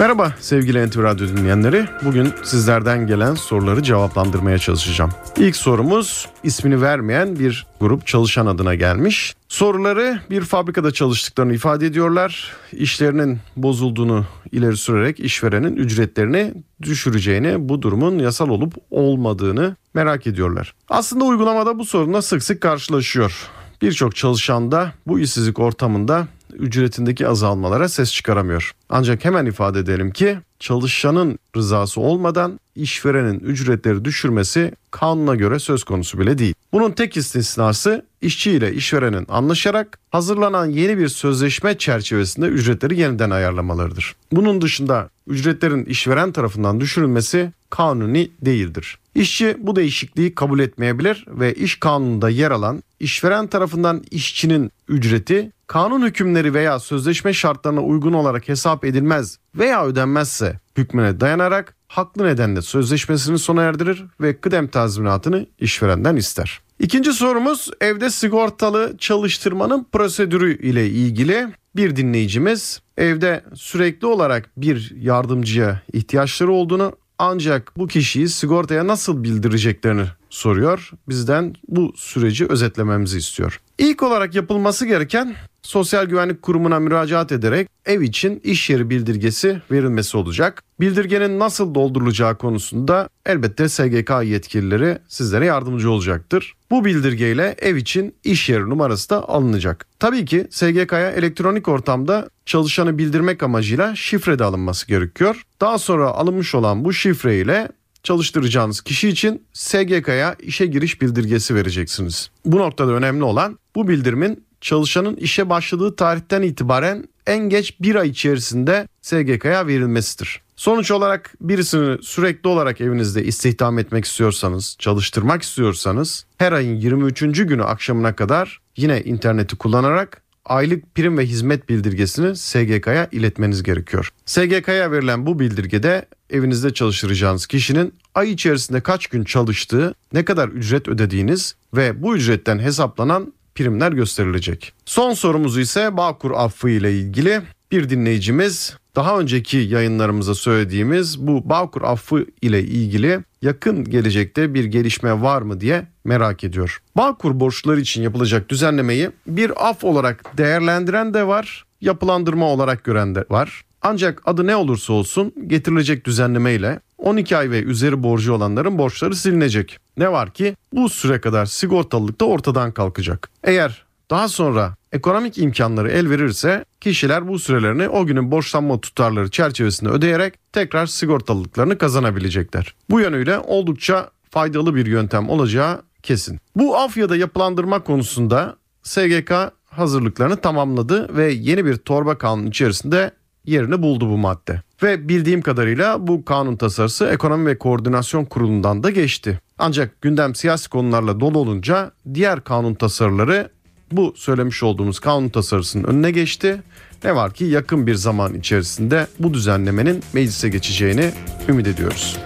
[0.00, 1.86] Merhaba sevgili NTV Radyo dinleyenleri.
[2.04, 5.10] Bugün sizlerden gelen soruları cevaplandırmaya çalışacağım.
[5.36, 9.34] İlk sorumuz ismini vermeyen bir grup çalışan adına gelmiş.
[9.48, 12.52] Soruları bir fabrikada çalıştıklarını ifade ediyorlar.
[12.72, 20.74] İşlerinin bozulduğunu ileri sürerek işverenin ücretlerini düşüreceğini, bu durumun yasal olup olmadığını merak ediyorlar.
[20.88, 23.50] Aslında uygulamada bu sorunla sık sık karşılaşıyor.
[23.82, 26.28] Birçok çalışan da bu işsizlik ortamında
[26.58, 28.72] ücretindeki azalmalara ses çıkaramıyor.
[28.88, 36.18] Ancak hemen ifade edelim ki çalışanın rızası olmadan işverenin ücretleri düşürmesi kanuna göre söz konusu
[36.18, 36.54] bile değil.
[36.72, 44.16] Bunun tek istisnası işçi ile işverenin anlaşarak hazırlanan yeni bir sözleşme çerçevesinde ücretleri yeniden ayarlamalarıdır.
[44.32, 48.98] Bunun dışında ücretlerin işveren tarafından düşürülmesi kanuni değildir.
[49.14, 56.02] İşçi bu değişikliği kabul etmeyebilir ve iş kanununda yer alan işveren tarafından işçinin ücreti kanun
[56.02, 63.38] hükümleri veya sözleşme şartlarına uygun olarak hesap edilmez veya ödenmezse hükmüne dayanarak haklı nedenle sözleşmesini
[63.38, 66.60] sona erdirir ve kıdem tazminatını işverenden ister.
[66.78, 75.82] İkinci sorumuz evde sigortalı çalıştırmanın prosedürü ile ilgili bir dinleyicimiz evde sürekli olarak bir yardımcıya
[75.92, 80.90] ihtiyaçları olduğunu ancak bu kişiyi sigortaya nasıl bildireceklerini soruyor.
[81.08, 83.60] Bizden bu süreci özetlememizi istiyor.
[83.78, 85.36] İlk olarak yapılması gereken
[85.70, 90.62] Sosyal Güvenlik Kurumu'na müracaat ederek ev için iş yeri bildirgesi verilmesi olacak.
[90.80, 96.54] Bildirgenin nasıl doldurulacağı konusunda elbette SGK yetkilileri sizlere yardımcı olacaktır.
[96.70, 99.86] Bu bildirgeyle ev için iş yeri numarası da alınacak.
[99.98, 105.42] Tabii ki SGK'ya elektronik ortamda çalışanı bildirmek amacıyla şifre de alınması gerekiyor.
[105.60, 107.68] Daha sonra alınmış olan bu şifre ile
[108.02, 112.30] çalıştıracağınız kişi için SGK'ya işe giriş bildirgesi vereceksiniz.
[112.44, 118.08] Bu noktada önemli olan bu bildirimin çalışanın işe başladığı tarihten itibaren en geç bir ay
[118.08, 120.40] içerisinde SGK'ya verilmesidir.
[120.56, 127.20] Sonuç olarak birisini sürekli olarak evinizde istihdam etmek istiyorsanız, çalıştırmak istiyorsanız her ayın 23.
[127.20, 134.12] günü akşamına kadar yine interneti kullanarak aylık prim ve hizmet bildirgesini SGK'ya iletmeniz gerekiyor.
[134.26, 140.88] SGK'ya verilen bu bildirgede evinizde çalıştıracağınız kişinin ay içerisinde kaç gün çalıştığı, ne kadar ücret
[140.88, 144.72] ödediğiniz ve bu ücretten hesaplanan primler gösterilecek.
[144.84, 147.40] Son sorumuzu ise Bağkur affı ile ilgili
[147.72, 155.22] bir dinleyicimiz daha önceki yayınlarımıza söylediğimiz bu Bağkur affı ile ilgili yakın gelecekte bir gelişme
[155.22, 156.82] var mı diye merak ediyor.
[156.96, 163.24] Bağkur borçları için yapılacak düzenlemeyi bir af olarak değerlendiren de var, yapılandırma olarak gören de
[163.30, 163.62] var.
[163.82, 169.78] Ancak adı ne olursa olsun getirilecek düzenlemeyle 12 ay ve üzeri borcu olanların borçları silinecek.
[169.96, 173.30] Ne var ki bu süre kadar sigortalılık da ortadan kalkacak.
[173.44, 179.90] Eğer daha sonra ekonomik imkanları el verirse kişiler bu sürelerini o günün borçlanma tutarları çerçevesinde
[179.90, 182.74] ödeyerek tekrar sigortalılıklarını kazanabilecekler.
[182.90, 186.38] Bu yönüyle oldukça faydalı bir yöntem olacağı kesin.
[186.56, 189.32] Bu af ya da yapılandırma konusunda SGK
[189.70, 193.10] hazırlıklarını tamamladı ve yeni bir torba kanun içerisinde
[193.46, 194.62] yerini buldu bu madde.
[194.82, 199.40] Ve bildiğim kadarıyla bu kanun tasarısı Ekonomi ve Koordinasyon Kurulu'ndan da geçti.
[199.58, 203.50] Ancak gündem siyasi konularla dolu olunca diğer kanun tasarıları
[203.92, 206.62] bu söylemiş olduğumuz kanun tasarısının önüne geçti.
[207.04, 211.10] Ne var ki yakın bir zaman içerisinde bu düzenlemenin meclise geçeceğini
[211.48, 212.18] ümit ediyoruz.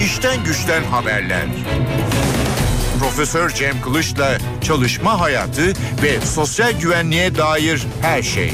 [0.00, 1.46] İşten güçten haberler.
[3.00, 5.66] Profesör Cem Kılıç'la çalışma hayatı
[6.02, 8.52] ve sosyal güvenliğe dair her şey.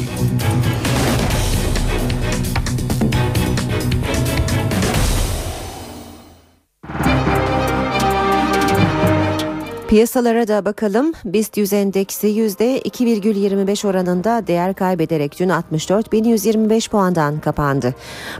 [9.94, 11.12] Piyasalara da bakalım.
[11.24, 17.94] BIST 100 endeksi %2,25 oranında değer kaybederek dün 64.125 puandan kapandı.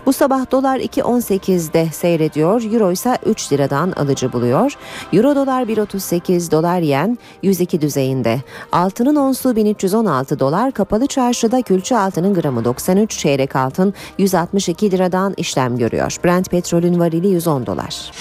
[0.06, 2.62] Bu sabah dolar 2.18'de seyrediyor.
[2.72, 4.72] Euro ise 3 liradan alıcı buluyor.
[5.12, 8.40] Euro dolar 1.38, dolar yen 102 düzeyinde.
[8.72, 10.72] Altının onsu 1316 dolar.
[10.72, 16.16] Kapalı çarşıda külçe altının gramı 93, çeyrek altın 162 liradan işlem görüyor.
[16.24, 18.12] Brent petrolün varili 110 dolar.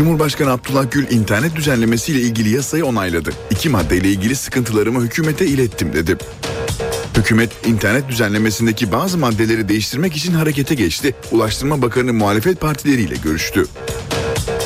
[0.00, 3.30] Cumhurbaşkanı Abdullah Gül internet düzenlemesiyle ilgili yasayı onayladı.
[3.50, 6.16] İki maddeyle ilgili sıkıntılarımı hükümete ilettim dedi.
[7.16, 11.14] Hükümet internet düzenlemesindeki bazı maddeleri değiştirmek için harekete geçti.
[11.32, 13.66] Ulaştırma Bakanı muhalefet partileriyle görüştü.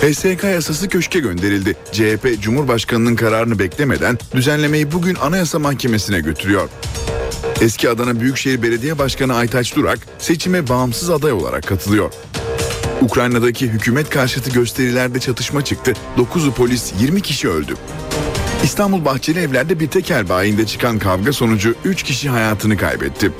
[0.02, 1.76] HSK yasası köşke gönderildi.
[1.92, 6.68] CHP Cumhurbaşkanı'nın kararını beklemeden düzenlemeyi bugün Anayasa Mahkemesi'ne götürüyor.
[7.60, 12.12] Eski Adana Büyükşehir Belediye Başkanı Aytaç Durak seçime bağımsız aday olarak katılıyor.
[13.04, 15.92] Ukrayna'daki hükümet karşıtı gösterilerde çatışma çıktı.
[16.16, 17.74] 9'u polis 20 kişi öldü.
[18.64, 23.30] İstanbul Bahçeli Evler'de bir tekel bayinde çıkan kavga sonucu 3 kişi hayatını kaybetti.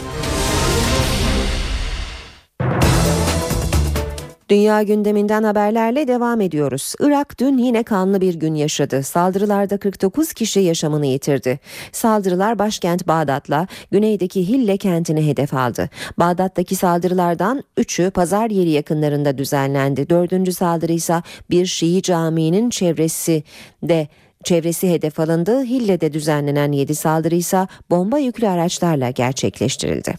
[4.48, 6.94] Dünya gündeminden haberlerle devam ediyoruz.
[7.00, 9.02] Irak dün yine kanlı bir gün yaşadı.
[9.02, 11.60] Saldırılarda 49 kişi yaşamını yitirdi.
[11.92, 15.90] Saldırılar başkent Bağdat'la güneydeki Hille kentini hedef aldı.
[16.18, 20.10] Bağdat'taki saldırılardan 3'ü pazar yeri yakınlarında düzenlendi.
[20.10, 23.42] Dördüncü saldırı ise bir Şii caminin çevresi
[23.82, 24.08] de
[24.44, 25.62] çevresi hedef alındı.
[25.62, 30.14] Hille'de düzenlenen 7 saldırı ise bomba yüklü araçlarla gerçekleştirildi.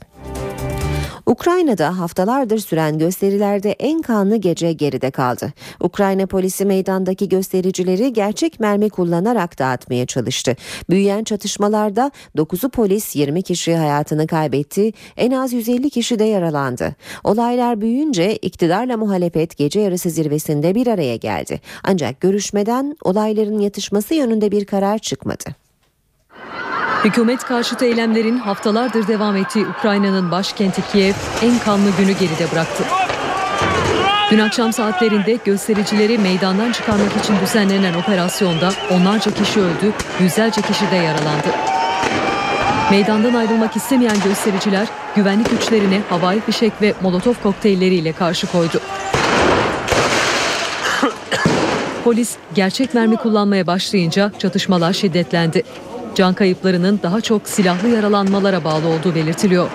[1.36, 5.54] Ukrayna'da haftalardır süren gösterilerde en kanlı gece geride kaldı.
[5.80, 10.56] Ukrayna polisi meydandaki göstericileri gerçek mermi kullanarak dağıtmaya çalıştı.
[10.90, 16.96] Büyüyen çatışmalarda 9'u polis 20 kişi hayatını kaybetti, en az 150 kişi de yaralandı.
[17.24, 21.62] Olaylar büyüyünce iktidarla muhalefet gece yarısı zirvesinde bir araya geldi.
[21.84, 25.65] Ancak görüşmeden olayların yatışması yönünde bir karar çıkmadı.
[27.04, 32.84] Hükümet karşıtı eylemlerin haftalardır devam ettiği Ukrayna'nın başkenti Kiev en kanlı günü geride bıraktı.
[34.32, 40.96] Dün akşam saatlerinde göstericileri meydandan çıkarmak için düzenlenen operasyonda onlarca kişi öldü, yüzlerce kişi de
[40.96, 41.48] yaralandı.
[42.92, 48.82] Meydandan ayrılmak istemeyen göstericiler güvenlik güçlerine havai fişek ve molotof kokteylleriyle karşı koydu.
[52.04, 55.64] Polis gerçek mermi kullanmaya başlayınca çatışmalar şiddetlendi.
[56.16, 59.70] Can kayıplarının daha çok silahlı yaralanmalara bağlı olduğu belirtiliyor.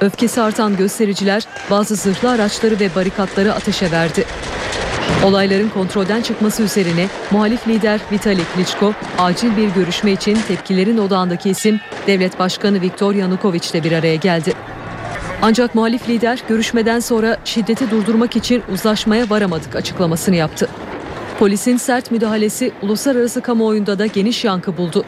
[0.00, 4.24] Öfkesi artan göstericiler bazı zırhlı araçları ve barikatları ateşe verdi.
[5.24, 11.80] Olayların kontrolden çıkması üzerine muhalif lider Vitali Klitschko acil bir görüşme için tepkilerin odağındaki isim
[12.06, 14.52] devlet başkanı Viktor Yanukovych ile bir araya geldi.
[15.42, 20.68] Ancak muhalif lider görüşmeden sonra şiddeti durdurmak için uzlaşmaya varamadık açıklamasını yaptı.
[21.38, 25.04] Polisin sert müdahalesi uluslararası kamuoyunda da geniş yankı buldu.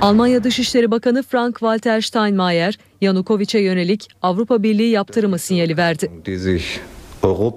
[0.00, 6.10] Almanya Dışişleri Bakanı Frank-Walter Steinmeier, Yanukovic'e yönelik Avrupa Birliği yaptırımı sinyali verdi.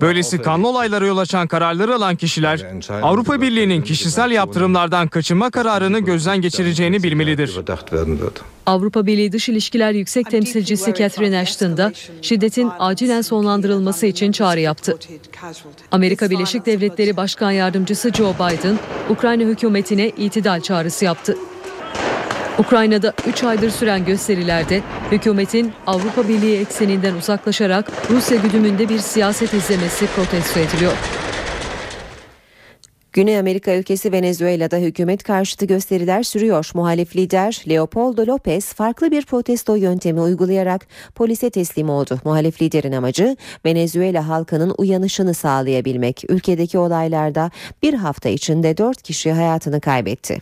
[0.01, 2.65] Böylesi kanlı olaylara yol açan kararları alan kişiler
[3.01, 7.59] Avrupa Birliği'nin kişisel yaptırımlardan kaçınma kararını gözden geçireceğini bilmelidir.
[8.65, 14.97] Avrupa Birliği Dış İlişkiler Yüksek Temsilcisi Catherine Ashton da şiddetin acilen sonlandırılması için çağrı yaptı.
[15.91, 21.37] Amerika Birleşik Devletleri Başkan Yardımcısı Joe Biden, Ukrayna hükümetine itidal çağrısı yaptı.
[22.59, 24.81] Ukrayna'da 3 aydır süren gösterilerde
[25.11, 30.93] hükümetin Avrupa Birliği ekseninden uzaklaşarak Rusya güdümünde bir siyaset izlemesi protesto ediliyor.
[33.13, 36.71] Güney Amerika ülkesi Venezuela'da hükümet karşıtı gösteriler sürüyor.
[36.73, 42.19] Muhalif lider Leopoldo Lopez farklı bir protesto yöntemi uygulayarak polise teslim oldu.
[42.23, 46.23] Muhalif liderin amacı Venezuela halkının uyanışını sağlayabilmek.
[46.29, 47.51] Ülkedeki olaylarda
[47.83, 50.39] bir hafta içinde 4 kişi hayatını kaybetti.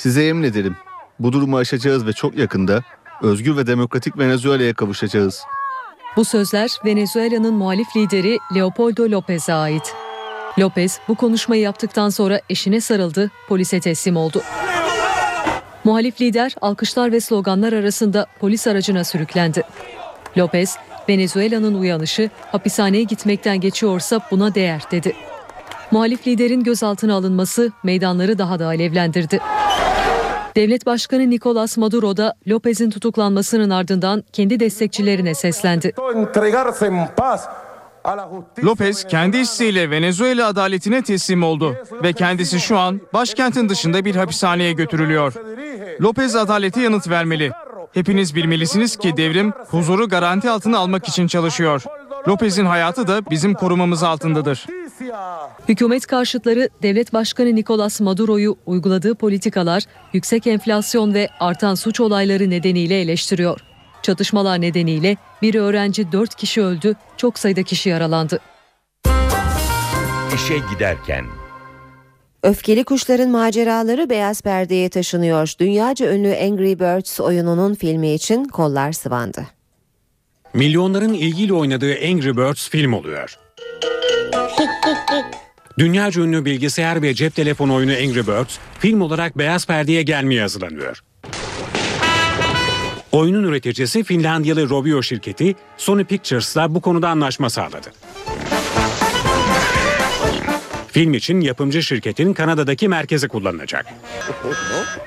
[0.00, 0.76] Size yemin ederim
[1.18, 2.82] bu durumu aşacağız ve çok yakında
[3.22, 5.42] özgür ve demokratik Venezuela'ya kavuşacağız.
[6.16, 9.94] Bu sözler Venezuela'nın muhalif lideri Leopoldo López'e ait.
[10.58, 14.42] López bu konuşmayı yaptıktan sonra eşine sarıldı, polise teslim oldu.
[15.84, 19.62] Muhalif lider alkışlar ve sloganlar arasında polis aracına sürüklendi.
[20.36, 20.76] López,
[21.08, 25.16] Venezuela'nın uyanışı hapishaneye gitmekten geçiyorsa buna değer dedi.
[25.90, 29.40] Muhalif liderin gözaltına alınması meydanları daha da alevlendirdi.
[30.56, 35.92] Devlet Başkanı Nicolas Maduro da López'in tutuklanmasının ardından kendi destekçilerine seslendi.
[38.64, 44.72] Lopez kendi isteğiyle Venezuela adaletine teslim oldu ve kendisi şu an başkentin dışında bir hapishaneye
[44.72, 45.34] götürülüyor.
[46.00, 47.50] Lopez adalete yanıt vermeli.
[47.92, 51.82] Hepiniz bilmelisiniz ki devrim huzuru garanti altına almak için çalışıyor.
[52.28, 54.66] Lopez'in hayatı da bizim korumamız altındadır.
[55.68, 63.00] Hükümet karşıtları devlet başkanı Nicolas Maduro'yu uyguladığı politikalar, yüksek enflasyon ve artan suç olayları nedeniyle
[63.00, 63.60] eleştiriyor.
[64.02, 68.40] Çatışmalar nedeniyle bir öğrenci 4 kişi öldü, çok sayıda kişi yaralandı.
[70.34, 71.24] İşe giderken
[72.42, 75.54] Öfkeli kuşların maceraları beyaz perdeye taşınıyor.
[75.60, 79.59] Dünyaca ünlü Angry Birds oyununun filmi için kollar sıvandı.
[80.54, 83.38] Milyonların ilgiyle oynadığı Angry Birds film oluyor.
[85.78, 91.00] Dünyaca ünlü bilgisayar ve cep telefonu oyunu Angry Birds film olarak beyaz perdeye gelmeye hazırlanıyor.
[93.12, 97.92] Oyunun üreticisi Finlandiyalı Rovio şirketi Sony Pictures'la bu konuda anlaşma sağladı.
[100.88, 103.86] Film için yapımcı şirketin Kanada'daki merkezi kullanılacak.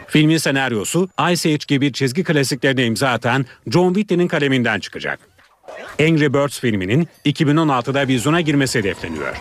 [0.07, 5.32] Filmin senaryosu Ice Age gibi çizgi klasiklerine imza atan John Whitney'nin kaleminden çıkacak.
[5.99, 9.35] Angry Birds filminin 2016'da vizyona girmesi hedefleniyor.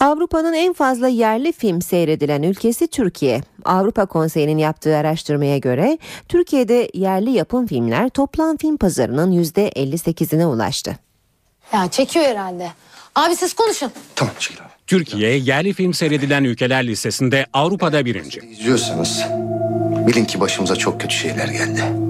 [0.00, 3.40] Avrupa'nın en fazla yerli film seyredilen ülkesi Türkiye.
[3.64, 5.98] Avrupa Konseyi'nin yaptığı araştırmaya göre
[6.28, 10.96] Türkiye'de yerli yapım filmler toplam film pazarının %58'ine ulaştı.
[11.72, 12.70] Ya çekiyor herhalde.
[13.14, 13.92] Abi siz konuşun.
[14.16, 14.68] Tamam Şekil abi.
[14.86, 18.40] Türkiye yerli film seyredilen ülkeler listesinde Avrupa'da birinci.
[18.40, 19.24] İzliyorsanız
[20.06, 22.09] bilin ki başımıza çok kötü şeyler geldi.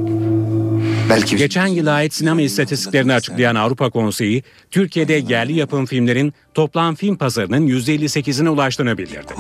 [1.10, 7.16] Belki Geçen yıla ait sinema istatistiklerini açıklayan Avrupa Konseyi, Türkiye'de yerli yapım filmlerin toplam film
[7.16, 9.34] pazarının %58'ine ulaştığını bildirdi.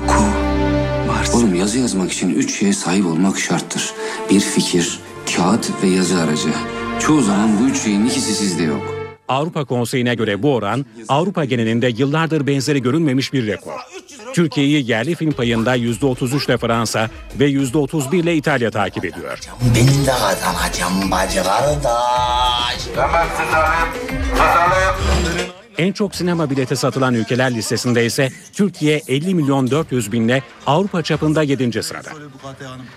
[1.34, 3.90] Oğlum yazı yazmak için üç şeye sahip olmak şarttır.
[4.30, 4.98] Bir fikir,
[5.36, 6.48] kağıt ve yazı aracı.
[7.00, 8.99] Çoğu zaman bu üç şeyin ikisi sizde yok.
[9.30, 13.80] Avrupa Konseyi'ne göre bu oran Avrupa genelinde yıllardır benzeri görülmemiş bir rekor.
[14.34, 17.10] Türkiye'yi yerli film payında %33 ile Fransa
[17.40, 19.38] ve %31 ile İtalya takip ediyor.
[19.76, 22.96] Ben de kazanacağım bacı kardeş.
[22.96, 25.59] Hemen siz alayım.
[25.78, 31.42] En çok sinema bileti satılan ülkeler listesinde ise Türkiye 50 milyon 400 binle Avrupa çapında
[31.42, 31.82] 7.
[31.82, 32.10] sırada.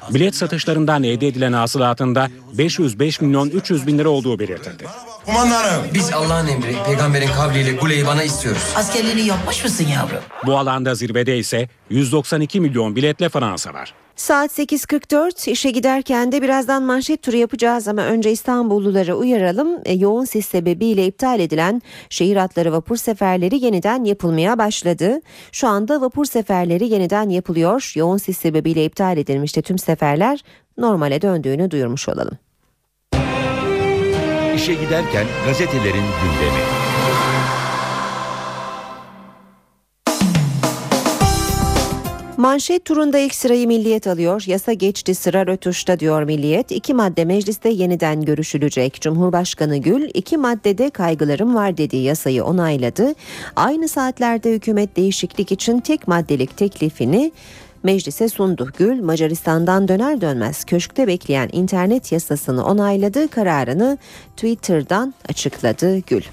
[0.10, 4.86] Bilet satışlarından elde edilen hasılatında 505 milyon 300 bin lira olduğu belirtildi.
[5.26, 5.86] Kumandanım.
[5.94, 8.64] Biz Allah'ın emri, peygamberin kavliyle kuleyi bana istiyoruz.
[8.76, 10.22] Askerliğini yapmış mısın yavrum?
[10.46, 13.94] Bu alanda zirvede ise 192 milyon biletle Fransa var.
[14.16, 19.80] Saat 8.44 işe giderken de birazdan manşet turu yapacağız ama önce İstanbulluları uyaralım.
[19.86, 25.22] E, yoğun sis sebebiyle iptal edilen şehir hatları vapur seferleri yeniden yapılmaya başladı.
[25.52, 27.92] Şu anda vapur seferleri yeniden yapılıyor.
[27.96, 30.44] Yoğun sis sebebiyle iptal edilmişti tüm seferler
[30.78, 32.38] normale döndüğünü duyurmuş olalım.
[34.56, 36.64] İşe giderken gazetelerin gündemi.
[42.38, 44.44] Manşet turunda ilk sırayı Milliyet alıyor.
[44.48, 46.72] Yasa geçti sıra rötuşta diyor Milliyet.
[46.72, 49.02] İki madde mecliste yeniden görüşülecek.
[49.02, 53.14] Cumhurbaşkanı Gül iki maddede kaygılarım var dediği yasayı onayladı.
[53.56, 57.32] Aynı saatlerde hükümet değişiklik için tek maddelik teklifini
[57.84, 58.70] meclise sundu.
[58.78, 63.28] Gül Macaristan'dan döner dönmez köşkte bekleyen internet yasasını onayladı.
[63.28, 63.98] Kararını
[64.38, 66.24] Twitter'dan açıkladı Gül.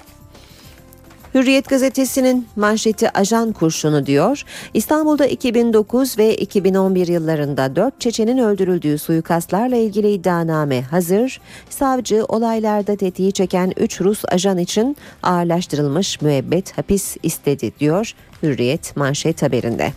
[1.35, 4.43] Hürriyet gazetesinin manşeti ajan kurşunu diyor.
[4.73, 11.41] İstanbul'da 2009 ve 2011 yıllarında 4 Çeçenin öldürüldüğü suikastlarla ilgili iddianame hazır.
[11.69, 18.13] Savcı olaylarda tetiği çeken 3 Rus ajan için ağırlaştırılmış müebbet hapis istedi diyor
[18.43, 19.93] Hürriyet manşet haberinde.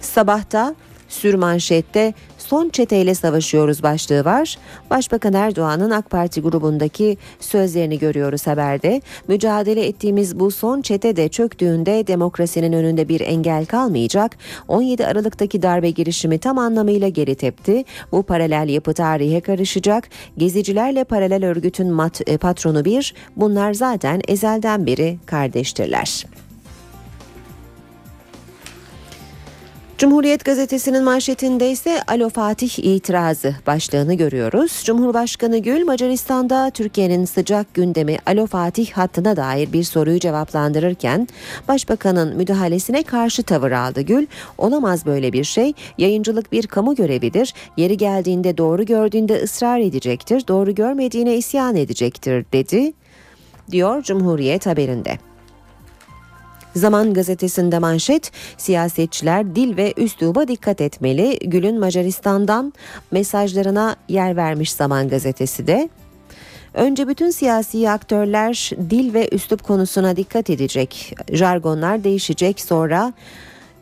[0.00, 0.74] Sabahta
[1.08, 4.56] sürmanşette son çeteyle savaşıyoruz başlığı var.
[4.90, 9.00] Başbakan Erdoğan'ın AK Parti grubundaki sözlerini görüyoruz haberde.
[9.28, 14.36] Mücadele ettiğimiz bu son çete de çöktüğünde demokrasinin önünde bir engel kalmayacak.
[14.68, 17.84] 17 Aralık'taki darbe girişimi tam anlamıyla geri tepti.
[18.12, 20.08] Bu paralel yapı tarihe karışacak.
[20.38, 23.14] Gezicilerle paralel örgütün mat, e, patronu bir.
[23.36, 26.26] Bunlar zaten ezelden beri kardeştirler.
[30.02, 34.82] Cumhuriyet gazetesinin manşetinde ise Alo Fatih itirazı başlığını görüyoruz.
[34.84, 41.28] Cumhurbaşkanı Gül Macaristan'da Türkiye'nin sıcak gündemi Alo Fatih hattına dair bir soruyu cevaplandırırken
[41.68, 44.26] Başbakanın müdahalesine karşı tavır aldı Gül.
[44.58, 45.72] Olamaz böyle bir şey.
[45.98, 47.54] Yayıncılık bir kamu görevidir.
[47.76, 50.44] Yeri geldiğinde doğru gördüğünde ısrar edecektir.
[50.48, 52.92] Doğru görmediğine isyan edecektir dedi
[53.70, 55.31] diyor Cumhuriyet haberinde.
[56.74, 61.38] Zaman gazetesinde manşet siyasetçiler dil ve üsluba dikkat etmeli.
[61.38, 62.72] Gül'ün Macaristan'dan
[63.10, 65.88] mesajlarına yer vermiş Zaman gazetesi de.
[66.74, 71.14] Önce bütün siyasi aktörler dil ve üslup konusuna dikkat edecek.
[71.32, 73.12] Jargonlar değişecek sonra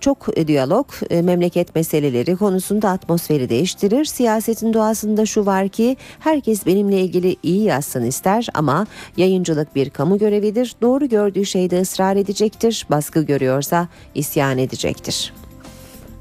[0.01, 4.05] çok diyalog memleket meseleleri konusunda atmosferi değiştirir.
[4.05, 8.87] Siyasetin doğasında şu var ki herkes benimle ilgili iyi yazsın ister ama
[9.17, 10.75] yayıncılık bir kamu görevidir.
[10.83, 12.87] Doğru gördüğü şeyde ısrar edecektir.
[12.91, 15.33] Baskı görüyorsa isyan edecektir.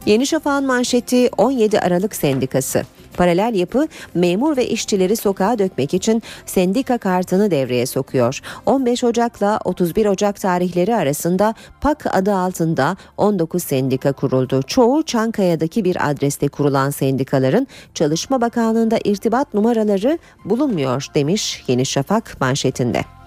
[0.05, 2.83] Yeni Şafak'ın manşeti 17 Aralık Sendikası.
[3.19, 8.39] Paralel yapı memur ve işçileri sokağa dökmek için sendika kartını devreye sokuyor.
[8.65, 14.61] 15 Ocak'la 31 Ocak tarihleri arasında PAK adı altında 19 sendika kuruldu.
[14.67, 23.18] Çoğu Çankaya'daki bir adreste kurulan sendikaların Çalışma Bakanlığı'nda irtibat numaraları bulunmuyor demiş Yeni Şafak manşetinde.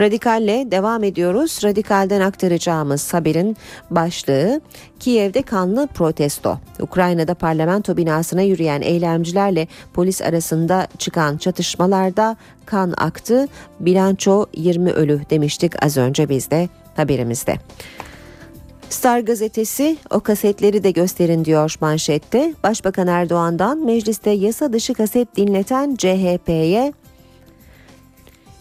[0.00, 1.60] Radikalle devam ediyoruz.
[1.64, 3.56] Radikalden aktaracağımız haberin
[3.90, 4.60] başlığı
[5.00, 6.58] Kiev'de kanlı protesto.
[6.80, 12.36] Ukrayna'da parlamento binasına yürüyen eylemcilerle polis arasında çıkan çatışmalarda
[12.66, 13.48] kan aktı.
[13.80, 17.56] Bilanço 20 ölü demiştik az önce biz de haberimizde.
[18.90, 22.54] Star gazetesi o kasetleri de gösterin diyor manşette.
[22.62, 26.92] Başbakan Erdoğan'dan mecliste yasa dışı kaset dinleten CHP'ye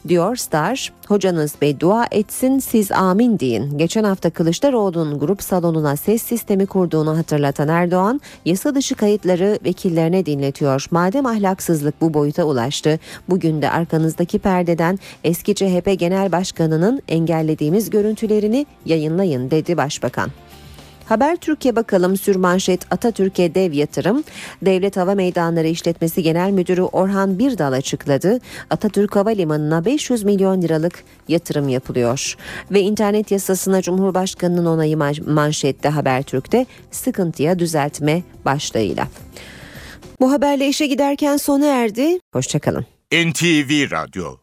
[0.07, 0.93] diyor Star.
[1.07, 3.77] Hocanız beddua etsin siz amin deyin.
[3.77, 10.85] Geçen hafta Kılıçdaroğlu'nun grup salonuna ses sistemi kurduğunu hatırlatan Erdoğan, yasa dışı kayıtları vekillerine dinletiyor.
[10.91, 18.65] Madem ahlaksızlık bu boyuta ulaştı, bugün de arkanızdaki perdeden eski CHP Genel Başkanı'nın engellediğimiz görüntülerini
[18.85, 20.31] yayınlayın dedi Başbakan.
[21.09, 24.23] Haber Türkiye bakalım sürmanşet Atatürk'e dev yatırım.
[24.61, 28.39] Devlet Hava Meydanları İşletmesi Genel Müdürü Orhan Birdal açıkladı.
[28.69, 32.35] Atatürk Havalimanı'na 500 milyon liralık yatırım yapılıyor.
[32.71, 34.97] Ve internet yasasına Cumhurbaşkanı'nın onayı
[35.27, 39.07] manşette Habertürk'te sıkıntıya düzeltme başlığıyla.
[40.19, 42.19] Bu haberle işe giderken sona erdi.
[42.33, 42.85] Hoşçakalın.
[43.13, 44.35] NTV Radyo